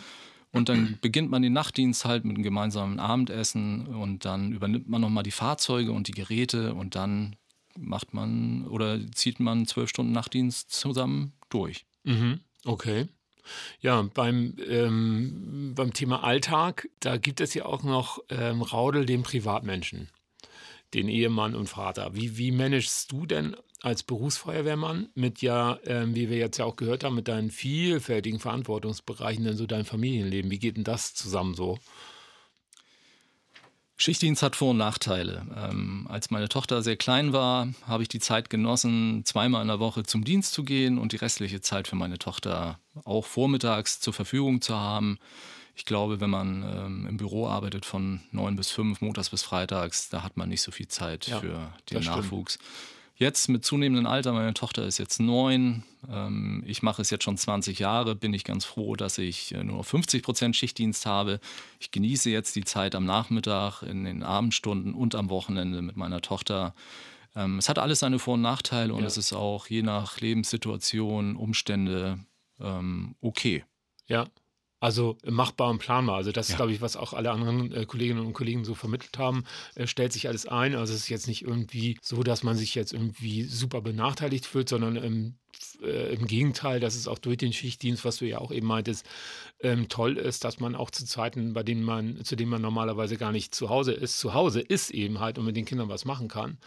Und 0.52 0.68
dann 0.68 0.98
beginnt 1.02 1.30
man 1.30 1.44
den 1.44 1.54
Nachtdienst 1.54 2.06
halt 2.06 2.26
mit 2.26 2.36
einem 2.36 2.44
gemeinsamen 2.44 3.00
Abendessen 3.00 3.86
und 3.86 4.26
dann 4.26 4.52
übernimmt 4.52 4.90
man 4.90 5.02
nochmal 5.02 5.24
die 5.24 5.32
Fahrzeuge 5.32 5.92
und 5.92 6.08
die 6.08 6.14
Geräte 6.14 6.74
und 6.74 6.96
dann 6.96 7.36
macht 7.78 8.14
man 8.14 8.68
oder 8.68 9.00
zieht 9.12 9.40
man 9.40 9.66
zwölf 9.66 9.90
Stunden 9.90 10.12
Nachtdienst 10.12 10.72
zusammen 10.72 11.34
durch. 11.50 11.86
Mhm. 12.04 12.40
Okay. 12.66 13.08
Ja, 13.82 14.02
beim, 14.14 14.56
ähm, 14.68 15.74
beim 15.76 15.94
Thema 15.94 16.24
Alltag, 16.24 16.88
da 17.00 17.18
gibt 17.18 17.42
es 17.42 17.54
ja 17.54 17.66
auch 17.66 17.84
noch 17.84 18.20
ähm, 18.30 18.62
Raudel, 18.62 19.06
den 19.06 19.24
Privatmenschen, 19.24 20.10
den 20.94 21.08
Ehemann 21.08 21.56
und 21.56 21.68
Vater. 21.68 22.14
Wie, 22.14 22.38
wie 22.38 22.52
managst 22.52 23.12
du 23.12 23.26
denn 23.26 23.56
als 23.82 24.04
Berufsfeuerwehrmann 24.04 25.10
mit 25.16 25.42
ja, 25.42 25.80
ähm, 25.86 26.14
wie 26.14 26.30
wir 26.30 26.38
jetzt 26.38 26.58
ja 26.58 26.66
auch 26.66 26.76
gehört 26.76 27.04
haben, 27.04 27.16
mit 27.16 27.28
deinen 27.28 27.50
vielfältigen 27.50 28.40
Verantwortungsbereichen 28.40 29.46
denn 29.46 29.58
so 29.58 29.66
dein 29.66 29.86
Familienleben? 29.86 30.52
Wie 30.52 30.60
geht 30.60 30.78
denn 30.78 30.84
das 30.84 31.14
zusammen 31.14 31.56
so? 31.56 31.80
Schichtdienst 34.02 34.42
hat 34.44 34.56
Vor- 34.56 34.72
und 34.72 34.78
Nachteile. 34.78 35.46
Ähm, 35.58 36.08
als 36.10 36.32
meine 36.32 36.48
Tochter 36.48 36.82
sehr 36.82 36.96
klein 36.96 37.34
war, 37.34 37.68
habe 37.86 38.02
ich 38.02 38.08
die 38.08 38.22
Zeit 38.22 38.50
genossen, 38.50 39.26
zweimal 39.26 39.62
in 39.62 39.68
der 39.68 39.82
Woche 39.82 40.04
zum 40.04 40.24
Dienst 40.24 40.54
zu 40.54 40.64
gehen 40.64 40.98
und 40.98 41.12
die 41.12 41.18
restliche 41.18 41.60
Zeit 41.60 41.90
für 41.90 41.98
meine 41.98 42.18
Tochter 42.18 42.80
auch 43.04 43.26
vormittags 43.26 44.00
zur 44.00 44.14
Verfügung 44.14 44.62
zu 44.62 44.74
haben. 44.74 45.20
Ich 45.76 45.84
glaube, 45.84 46.22
wenn 46.22 46.30
man 46.30 46.64
ähm, 46.64 47.08
im 47.10 47.18
Büro 47.18 47.48
arbeitet 47.48 47.86
von 47.86 48.22
neun 48.32 48.56
bis 48.56 48.72
fünf, 48.72 49.02
montags 49.02 49.32
bis 49.32 49.44
freitags, 49.44 50.08
da 50.08 50.24
hat 50.24 50.38
man 50.38 50.48
nicht 50.48 50.62
so 50.62 50.72
viel 50.72 50.88
Zeit 50.88 51.28
ja, 51.28 51.42
für 51.42 51.74
den 51.92 52.04
Nachwuchs. 52.04 52.54
Stimmt. 52.54 52.70
Jetzt 53.20 53.50
mit 53.50 53.66
zunehmendem 53.66 54.08
Alter, 54.08 54.32
meine 54.32 54.54
Tochter 54.54 54.86
ist 54.86 54.98
jetzt 54.98 55.20
neun, 55.20 55.84
ähm, 56.10 56.64
ich 56.66 56.82
mache 56.82 57.02
es 57.02 57.10
jetzt 57.10 57.26
schon 57.26 57.36
20 57.36 57.78
Jahre, 57.78 58.16
bin 58.16 58.34
ich 58.34 58.46
ganz 58.46 58.64
froh, 58.64 58.96
dass 58.96 59.18
ich 59.18 59.54
äh, 59.54 59.62
nur 59.62 59.84
50 59.84 60.24
Prozent 60.24 60.56
Schichtdienst 60.56 61.06
habe. 61.06 61.42
Ich 61.82 61.92
genieße 61.92 62.30
jetzt 62.30 62.56
die 62.56 62.64
Zeit 62.64 62.96
am 62.96 63.04
Nachmittag, 63.04 63.84
in 63.84 64.06
den 64.06 64.24
Abendstunden 64.24 64.94
und 64.94 65.16
am 65.16 65.30
Wochenende 65.30 65.82
mit 65.82 65.98
meiner 65.98 66.22
Tochter. 66.22 66.74
Ähm, 67.36 67.58
es 67.58 67.68
hat 67.68 67.78
alles 67.78 68.00
seine 68.00 68.20
Vor- 68.20 68.36
und 68.36 68.42
Nachteile 68.42 68.94
und 68.94 69.02
ja. 69.02 69.08
es 69.08 69.18
ist 69.18 69.34
auch 69.34 69.68
je 69.68 69.82
nach 69.82 70.22
Lebenssituation, 70.22 71.36
Umstände 71.36 72.20
ähm, 72.62 73.16
okay. 73.20 73.66
Ja, 74.08 74.28
also 74.80 75.18
machbar 75.26 75.70
und 75.70 75.80
planbar. 75.80 76.18
Also 76.18 76.32
das 76.32 76.48
ja. 76.48 76.54
ist, 76.54 76.58
glaube 76.58 76.72
ich, 76.72 76.82
was 76.82 76.96
auch 76.96 77.14
alle 77.14 77.32
anderen 77.32 77.72
äh, 77.74 77.86
Kolleginnen 77.86 78.26
und 78.26 78.34
Kollegen 78.34 78.64
so 78.64 78.76
vermittelt 78.76 79.18
haben. 79.18 79.44
Äh, 79.76 79.88
stellt 79.88 80.14
sich 80.14 80.28
alles 80.28 80.48
ein. 80.48 80.76
Also 80.76 80.94
es 80.94 81.02
ist 81.02 81.10
jetzt 81.10 81.28
nicht 81.28 81.44
irgendwie 81.44 81.98
so, 82.02 82.24
dass 82.24 82.44
man 82.44 82.58
sich 82.58 82.76
jetzt 82.76 82.94
irgendwie 82.94 83.44
super 83.44 83.82
benachteiligt 83.82 84.46
fühlt, 84.46 84.70
sondern 84.70 84.96
ähm, 84.96 85.36
äh, 85.82 86.14
im 86.14 86.28
Gegenteil, 86.28 86.80
dass 86.80 86.96
es 86.96 87.08
auch 87.08 87.20
durch 87.20 87.38
den 87.38 87.54
Schichtdienst, 87.54 88.06
was 88.06 88.18
du 88.18 88.26
ja 88.26 88.40
auch 88.40 88.52
eben 88.52 88.68
meintest, 88.68 89.06
ähm, 89.62 89.90
toll 89.90 90.18
ist, 90.18 90.44
dass 90.44 90.60
man 90.60 90.76
auch 90.76 90.92
zu 90.92 91.06
Zeiten, 91.06 91.54
bei 91.54 91.64
denen 91.64 91.84
man, 91.84 92.24
zu 92.24 92.36
denen 92.36 92.52
man 92.52 92.62
normalerweise 92.62 93.18
gar 93.18 93.32
nicht 93.32 93.54
zu 93.54 93.70
Hause 93.70 93.92
ist, 93.92 94.20
zu 94.20 94.34
Hause 94.34 94.62
ist 94.62 94.92
eben 94.92 95.20
halt 95.20 95.38
und 95.38 95.46
mit 95.46 95.56
den 95.56 95.66
Kindern 95.66 95.90
was 95.90 96.06
machen 96.06 96.28
kann 96.28 96.58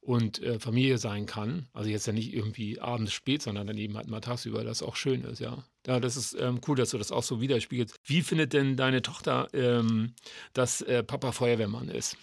und 0.00 0.42
äh, 0.42 0.58
Familie 0.58 0.98
sein 0.98 1.26
kann. 1.26 1.68
Also 1.72 1.90
jetzt 1.90 2.06
ja 2.06 2.12
nicht 2.12 2.32
irgendwie 2.32 2.80
abends 2.80 3.12
spät, 3.12 3.42
sondern 3.42 3.66
dann 3.66 3.78
eben 3.78 3.96
halt 3.96 4.08
mal 4.08 4.20
tagsüber, 4.20 4.64
das 4.64 4.82
auch 4.82 4.96
schön 4.96 5.22
ist, 5.22 5.40
ja. 5.40 5.64
Ja, 5.86 5.98
das 5.98 6.16
ist 6.16 6.34
ähm, 6.34 6.60
cool, 6.68 6.76
dass 6.76 6.90
du 6.90 6.98
das 6.98 7.10
auch 7.10 7.22
so 7.22 7.40
widerspiegelst. 7.40 7.96
Wie 8.04 8.22
findet 8.22 8.52
denn 8.52 8.76
deine 8.76 9.02
Tochter, 9.02 9.48
ähm, 9.54 10.14
dass 10.52 10.82
äh, 10.82 11.02
Papa 11.02 11.32
Feuerwehrmann 11.32 11.88
ist? 11.88 12.16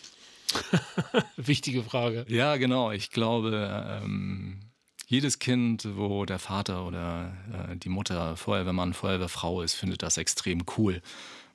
Wichtige 1.37 1.83
Frage. 1.83 2.25
Ja, 2.29 2.57
genau. 2.57 2.91
Ich 2.91 3.09
glaube, 3.09 4.01
ähm, 4.03 4.59
jedes 5.07 5.39
Kind, 5.39 5.87
wo 5.97 6.25
der 6.25 6.39
Vater 6.39 6.85
oder 6.85 7.33
äh, 7.53 7.75
die 7.77 7.89
Mutter 7.89 8.37
Feuerwehrmann, 8.37 8.93
Feuerwehrfrau 8.93 9.61
ist, 9.61 9.73
findet 9.73 10.03
das 10.03 10.17
extrem 10.17 10.63
cool. 10.77 11.01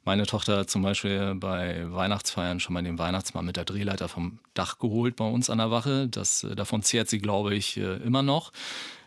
Meine 0.04 0.26
Tochter 0.26 0.58
hat 0.58 0.70
zum 0.70 0.82
Beispiel 0.82 1.36
bei 1.36 1.90
Weihnachtsfeiern 1.92 2.58
schon 2.58 2.74
mal 2.74 2.82
den 2.82 2.98
Weihnachtsmann 2.98 3.46
mit 3.46 3.56
der 3.56 3.64
Drehleiter 3.64 4.08
vom 4.08 4.40
Dach 4.52 4.78
geholt 4.78 5.14
bei 5.14 5.28
uns 5.28 5.48
an 5.48 5.58
der 5.58 5.70
Wache. 5.70 6.08
Das, 6.08 6.42
äh, 6.42 6.56
davon 6.56 6.82
zehrt 6.82 7.08
sie, 7.08 7.18
glaube 7.18 7.54
ich, 7.54 7.76
äh, 7.76 7.96
immer 7.98 8.22
noch. 8.22 8.52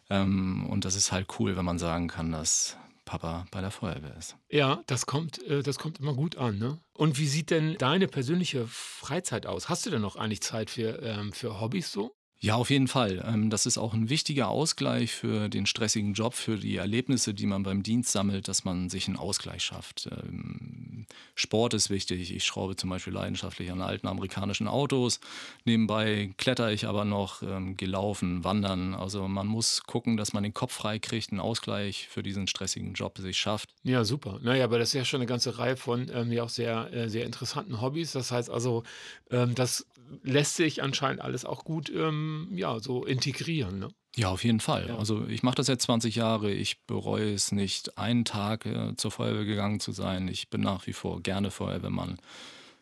Ähm, 0.09 0.65
und 0.69 0.85
das 0.85 0.95
ist 0.95 1.11
halt 1.11 1.27
cool, 1.39 1.57
wenn 1.57 1.65
man 1.65 1.79
sagen 1.79 2.07
kann, 2.07 2.31
dass 2.31 2.77
Papa 3.05 3.45
bei 3.51 3.61
der 3.61 3.71
Feuerwehr 3.71 4.15
ist. 4.17 4.35
Ja, 4.49 4.81
das 4.87 5.05
kommt, 5.05 5.41
äh, 5.43 5.63
das 5.63 5.79
kommt 5.79 5.99
immer 5.99 6.13
gut 6.13 6.37
an. 6.37 6.57
Ne? 6.57 6.79
Und 6.93 7.17
wie 7.17 7.27
sieht 7.27 7.51
denn 7.51 7.75
deine 7.77 8.07
persönliche 8.07 8.67
Freizeit 8.67 9.45
aus? 9.45 9.69
Hast 9.69 9.85
du 9.85 9.91
denn 9.91 10.01
noch 10.01 10.15
eigentlich 10.15 10.41
Zeit 10.41 10.69
für, 10.69 11.01
ähm, 11.01 11.31
für 11.31 11.61
Hobbys 11.61 11.91
so? 11.91 12.15
Ja, 12.39 12.55
auf 12.55 12.69
jeden 12.69 12.87
Fall. 12.87 13.23
Ähm, 13.25 13.49
das 13.49 13.65
ist 13.65 13.77
auch 13.77 13.93
ein 13.93 14.09
wichtiger 14.09 14.49
Ausgleich 14.49 15.11
für 15.13 15.49
den 15.49 15.65
stressigen 15.65 16.13
Job, 16.13 16.33
für 16.33 16.57
die 16.57 16.75
Erlebnisse, 16.75 17.33
die 17.33 17.45
man 17.45 17.63
beim 17.63 17.81
Dienst 17.81 18.11
sammelt, 18.11 18.47
dass 18.47 18.65
man 18.65 18.89
sich 18.89 19.07
einen 19.07 19.17
Ausgleich 19.17 19.63
schafft. 19.63 20.09
Ähm, 20.11 21.05
Sport 21.33 21.73
ist 21.73 21.89
wichtig. 21.89 22.35
Ich 22.35 22.43
schraube 22.43 22.75
zum 22.75 22.89
Beispiel 22.89 23.13
leidenschaftlich 23.13 23.71
an 23.71 23.81
alten 23.81 24.07
amerikanischen 24.07 24.67
Autos. 24.67 25.19
Nebenbei 25.63 26.33
kletter 26.37 26.71
ich 26.71 26.87
aber 26.87 27.05
noch, 27.05 27.41
ähm, 27.41 27.77
gelaufen, 27.77 28.43
wandern. 28.43 28.93
Also 28.93 29.27
man 29.27 29.47
muss 29.47 29.83
gucken, 29.83 30.17
dass 30.17 30.33
man 30.33 30.43
den 30.43 30.53
Kopf 30.53 30.73
frei 30.73 30.99
kriegt, 30.99 31.31
einen 31.31 31.39
Ausgleich 31.39 32.07
für 32.09 32.21
diesen 32.21 32.47
stressigen 32.47 32.93
Job 32.93 33.17
sich 33.17 33.37
schafft. 33.37 33.69
Ja, 33.83 34.03
super. 34.03 34.39
Naja, 34.41 34.65
aber 34.65 34.77
das 34.77 34.89
ist 34.89 34.93
ja 34.93 35.05
schon 35.05 35.21
eine 35.21 35.27
ganze 35.27 35.57
Reihe 35.57 35.77
von 35.77 36.11
ähm, 36.13 36.31
ja 36.31 36.43
auch 36.43 36.49
sehr, 36.49 36.91
äh, 36.93 37.09
sehr 37.09 37.25
interessanten 37.25 37.81
Hobbys. 37.81 38.11
Das 38.11 38.31
heißt 38.31 38.49
also, 38.49 38.83
ähm, 39.31 39.55
das 39.55 39.85
lässt 40.23 40.55
sich 40.55 40.83
anscheinend 40.83 41.21
alles 41.21 41.45
auch 41.45 41.63
gut 41.63 41.89
ähm, 41.89 42.49
ja, 42.51 42.79
so 42.79 43.05
integrieren. 43.05 43.79
Ne? 43.79 43.89
Ja, 44.15 44.29
auf 44.29 44.43
jeden 44.43 44.59
Fall. 44.59 44.87
Ja. 44.87 44.97
Also 44.97 45.27
ich 45.27 45.43
mache 45.43 45.55
das 45.55 45.67
jetzt 45.67 45.83
20 45.83 46.15
Jahre. 46.15 46.51
Ich 46.51 46.85
bereue 46.85 47.33
es 47.33 47.51
nicht, 47.51 47.97
einen 47.97 48.25
Tag 48.25 48.65
äh, 48.65 48.95
zur 48.95 49.11
Feuerwehr 49.11 49.45
gegangen 49.45 49.79
zu 49.79 49.91
sein. 49.91 50.27
Ich 50.27 50.49
bin 50.49 50.61
nach 50.61 50.87
wie 50.87 50.93
vor 50.93 51.21
gerne 51.21 51.51
Feuerwehrmann. 51.51 52.17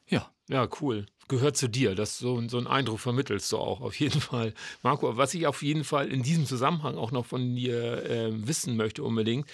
Ja. 0.07 0.29
Ja, 0.49 0.67
cool. 0.81 1.05
Gehört 1.27 1.57
zu 1.57 1.67
dir. 1.67 1.95
Das 1.95 2.17
so, 2.17 2.47
so 2.47 2.57
einen 2.57 2.67
Eindruck 2.67 2.99
vermittelst 2.99 3.51
du 3.51 3.57
auch, 3.57 3.81
auf 3.81 3.99
jeden 3.99 4.21
Fall. 4.21 4.53
Marco, 4.83 5.17
was 5.17 5.33
ich 5.33 5.47
auf 5.47 5.63
jeden 5.63 5.83
Fall 5.83 6.09
in 6.09 6.21
diesem 6.21 6.45
Zusammenhang 6.45 6.97
auch 6.97 7.11
noch 7.11 7.25
von 7.25 7.55
dir 7.55 8.03
äh, 8.09 8.47
wissen 8.47 8.75
möchte, 8.75 9.03
unbedingt, 9.03 9.47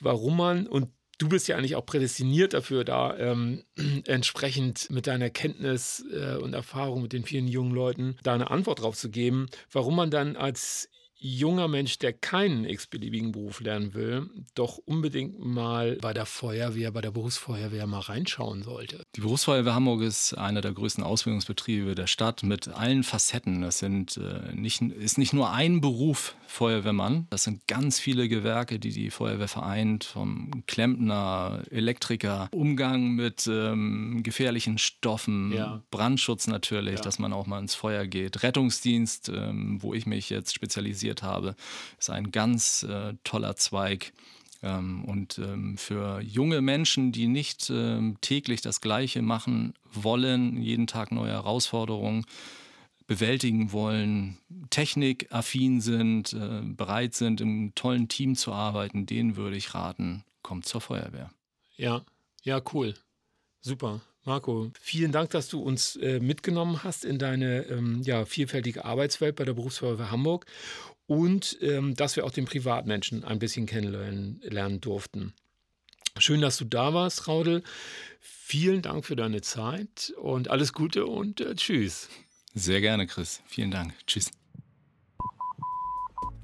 warum 0.00 0.36
man, 0.36 0.66
und 0.66 0.88
du 1.18 1.28
bist 1.28 1.48
ja 1.48 1.56
eigentlich 1.56 1.76
auch 1.76 1.86
prädestiniert 1.86 2.54
dafür, 2.54 2.84
da 2.84 3.16
ähm, 3.16 3.64
entsprechend 4.06 4.90
mit 4.90 5.06
deiner 5.06 5.30
Kenntnis 5.30 6.04
äh, 6.12 6.36
und 6.36 6.54
Erfahrung 6.54 7.02
mit 7.02 7.12
den 7.12 7.24
vielen 7.24 7.48
jungen 7.48 7.72
Leuten 7.72 8.16
da 8.22 8.34
eine 8.34 8.50
Antwort 8.50 8.82
drauf 8.82 8.96
zu 8.96 9.10
geben, 9.10 9.46
warum 9.70 9.96
man 9.96 10.10
dann 10.10 10.36
als 10.36 10.88
junger 11.18 11.68
Mensch, 11.68 11.98
der 11.98 12.12
keinen 12.12 12.64
x-beliebigen 12.64 13.32
Beruf 13.32 13.60
lernen 13.60 13.94
will, 13.94 14.28
doch 14.54 14.78
unbedingt 14.78 15.44
mal 15.44 15.96
bei 16.00 16.12
der 16.12 16.26
Feuerwehr, 16.26 16.90
bei 16.92 17.00
der 17.00 17.10
Berufsfeuerwehr 17.10 17.86
mal 17.86 18.00
reinschauen 18.00 18.62
sollte. 18.62 19.02
Die 19.16 19.20
Berufsfeuerwehr 19.20 19.74
Hamburg 19.74 20.02
ist 20.02 20.34
einer 20.34 20.60
der 20.60 20.72
größten 20.72 21.02
Ausbildungsbetriebe 21.02 21.94
der 21.94 22.06
Stadt 22.06 22.42
mit 22.42 22.68
allen 22.68 23.02
Facetten. 23.02 23.62
Das 23.62 23.78
sind, 23.78 24.18
äh, 24.18 24.54
nicht, 24.54 24.82
ist 24.82 25.18
nicht 25.18 25.32
nur 25.32 25.50
ein 25.50 25.80
Beruf 25.80 26.36
Feuerwehrmann, 26.46 27.26
das 27.30 27.44
sind 27.44 27.66
ganz 27.66 27.98
viele 27.98 28.28
Gewerke, 28.28 28.78
die 28.78 28.90
die 28.90 29.10
Feuerwehr 29.10 29.48
vereint, 29.48 30.04
vom 30.04 30.62
Klempner, 30.66 31.64
Elektriker, 31.70 32.48
Umgang 32.52 33.10
mit 33.10 33.46
ähm, 33.46 34.22
gefährlichen 34.22 34.78
Stoffen, 34.78 35.52
ja. 35.52 35.82
Brandschutz 35.90 36.46
natürlich, 36.46 36.96
ja. 36.96 37.02
dass 37.02 37.18
man 37.18 37.32
auch 37.32 37.46
mal 37.46 37.58
ins 37.58 37.74
Feuer 37.74 38.06
geht, 38.06 38.42
Rettungsdienst, 38.42 39.28
ähm, 39.28 39.82
wo 39.82 39.92
ich 39.92 40.06
mich 40.06 40.30
jetzt 40.30 40.54
spezialisiere 40.54 41.05
organisiert 41.06 41.22
habe, 41.22 41.54
ist 41.98 42.10
ein 42.10 42.30
ganz 42.30 42.82
äh, 42.82 43.14
toller 43.24 43.56
Zweig. 43.56 44.12
Ähm, 44.62 45.04
und 45.04 45.38
ähm, 45.38 45.76
für 45.76 46.20
junge 46.20 46.60
Menschen, 46.62 47.12
die 47.12 47.28
nicht 47.28 47.70
ähm, 47.70 48.16
täglich 48.20 48.60
das 48.62 48.80
Gleiche 48.80 49.22
machen 49.22 49.74
wollen, 49.92 50.62
jeden 50.62 50.86
Tag 50.86 51.12
neue 51.12 51.32
Herausforderungen 51.32 52.24
bewältigen 53.06 53.70
wollen, 53.70 54.38
technikaffin 54.70 55.80
sind, 55.80 56.32
äh, 56.32 56.62
bereit 56.64 57.14
sind, 57.14 57.40
im 57.40 57.72
tollen 57.74 58.08
Team 58.08 58.34
zu 58.34 58.52
arbeiten, 58.52 59.06
denen 59.06 59.36
würde 59.36 59.56
ich 59.56 59.74
raten, 59.74 60.24
kommt 60.42 60.66
zur 60.66 60.80
Feuerwehr. 60.80 61.30
Ja, 61.76 62.04
ja, 62.42 62.60
cool. 62.72 62.94
Super. 63.60 64.00
Marco, 64.26 64.72
vielen 64.80 65.12
Dank, 65.12 65.30
dass 65.30 65.48
du 65.48 65.60
uns 65.60 65.94
äh, 65.96 66.18
mitgenommen 66.18 66.82
hast 66.82 67.04
in 67.04 67.16
deine 67.16 67.62
ähm, 67.66 68.02
ja, 68.02 68.24
vielfältige 68.24 68.84
Arbeitswelt 68.84 69.36
bei 69.36 69.44
der 69.44 69.52
Berufsfeuerwehr 69.52 70.10
Hamburg 70.10 70.46
und 71.06 71.58
ähm, 71.60 71.94
dass 71.94 72.16
wir 72.16 72.24
auch 72.24 72.30
den 72.30 72.44
Privatmenschen 72.44 73.24
ein 73.24 73.38
bisschen 73.38 73.66
kennenlernen 73.66 74.80
durften. 74.80 75.32
Schön, 76.18 76.40
dass 76.40 76.56
du 76.56 76.64
da 76.64 76.94
warst, 76.94 77.28
Raudel. 77.28 77.62
Vielen 78.20 78.82
Dank 78.82 79.04
für 79.04 79.16
deine 79.16 79.42
Zeit 79.42 80.14
und 80.16 80.48
alles 80.50 80.72
Gute 80.72 81.06
und 81.06 81.40
äh, 81.40 81.54
tschüss. 81.54 82.08
Sehr 82.54 82.80
gerne, 82.80 83.06
Chris. 83.06 83.42
Vielen 83.46 83.70
Dank. 83.70 83.92
Tschüss. 84.06 84.30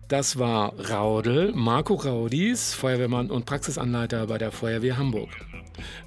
Das 0.09 0.39
war 0.39 0.79
Raudel, 0.91 1.53
Marco 1.55 1.95
Raudis, 1.95 2.75
Feuerwehrmann 2.75 3.31
und 3.31 3.47
Praxisanleiter 3.47 4.27
bei 4.27 4.37
der 4.37 4.53
Feuerwehr 4.53 4.99
Hamburg. 4.99 5.31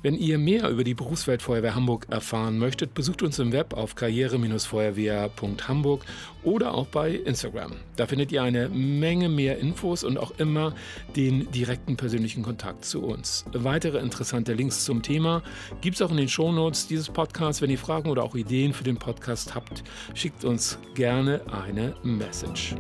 Wenn 0.02 0.16
ihr 0.16 0.38
mehr 0.38 0.70
über 0.70 0.84
die 0.84 0.94
Berufsweltfeuerwehr 0.94 1.76
Hamburg 1.76 2.08
erfahren 2.10 2.58
möchtet, 2.58 2.94
besucht 2.94 3.24
uns 3.24 3.40
im 3.40 3.52
Web 3.52 3.74
auf 3.74 3.96
karriere-feuerwehr.hamburg 3.96 6.06
oder 6.44 6.74
auch 6.74 6.88
bei 6.88 7.12
Instagram. 7.12 7.74
Da 7.96 8.08
findet 8.08 8.32
ihr 8.32 8.44
eine 8.44 8.70
Menge 8.70 9.30
mehr 9.30 9.58
Infos 9.58 10.04
und 10.04 10.18
auch 10.18 10.32
immer 10.38 10.76
den 11.16 11.52
direkten 11.52 11.98
persönlichen 11.98 12.44
Kontakt 12.44 12.86
zu 12.86 13.04
uns. 13.04 13.46
Weitere 13.54 14.00
interessante 14.00 14.54
Links 14.54 14.86
zum 14.86 15.02
Thema 15.02 15.42
gibt 15.82 15.96
es 15.96 16.02
auch 16.02 16.12
in 16.12 16.18
den 16.18 16.30
Shownotes 16.30 16.88
dieses 16.88 17.10
Podcasts. 17.10 17.62
Wenn 17.62 17.70
ihr 17.70 17.78
Fragen 17.78 18.10
oder 18.10 18.24
auch 18.24 18.36
Ideen 18.36 18.74
für 18.74 18.84
den 18.84 18.98
Podcast 18.98 19.56
habt, 19.56 19.84
schickt 20.14 20.46
uns 20.46 20.78
gerne 20.94 21.42
eine 21.52 21.96
Message. 22.04 22.76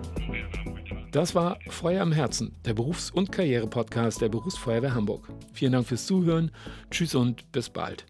Das 1.15 1.33
war 1.33 1.59
Feuer 1.69 2.01
am 2.01 2.11
Herzen, 2.11 2.51
der 2.65 2.73
Berufs- 2.73 3.09
und 3.09 3.31
Karriere-Podcast 3.31 4.19
der 4.19 4.27
Berufsfeuerwehr 4.27 4.93
Hamburg. 4.93 5.29
Vielen 5.53 5.71
Dank 5.71 5.87
fürs 5.87 6.05
Zuhören. 6.05 6.51
Tschüss 6.91 7.15
und 7.15 7.53
bis 7.53 7.69
bald. 7.69 8.05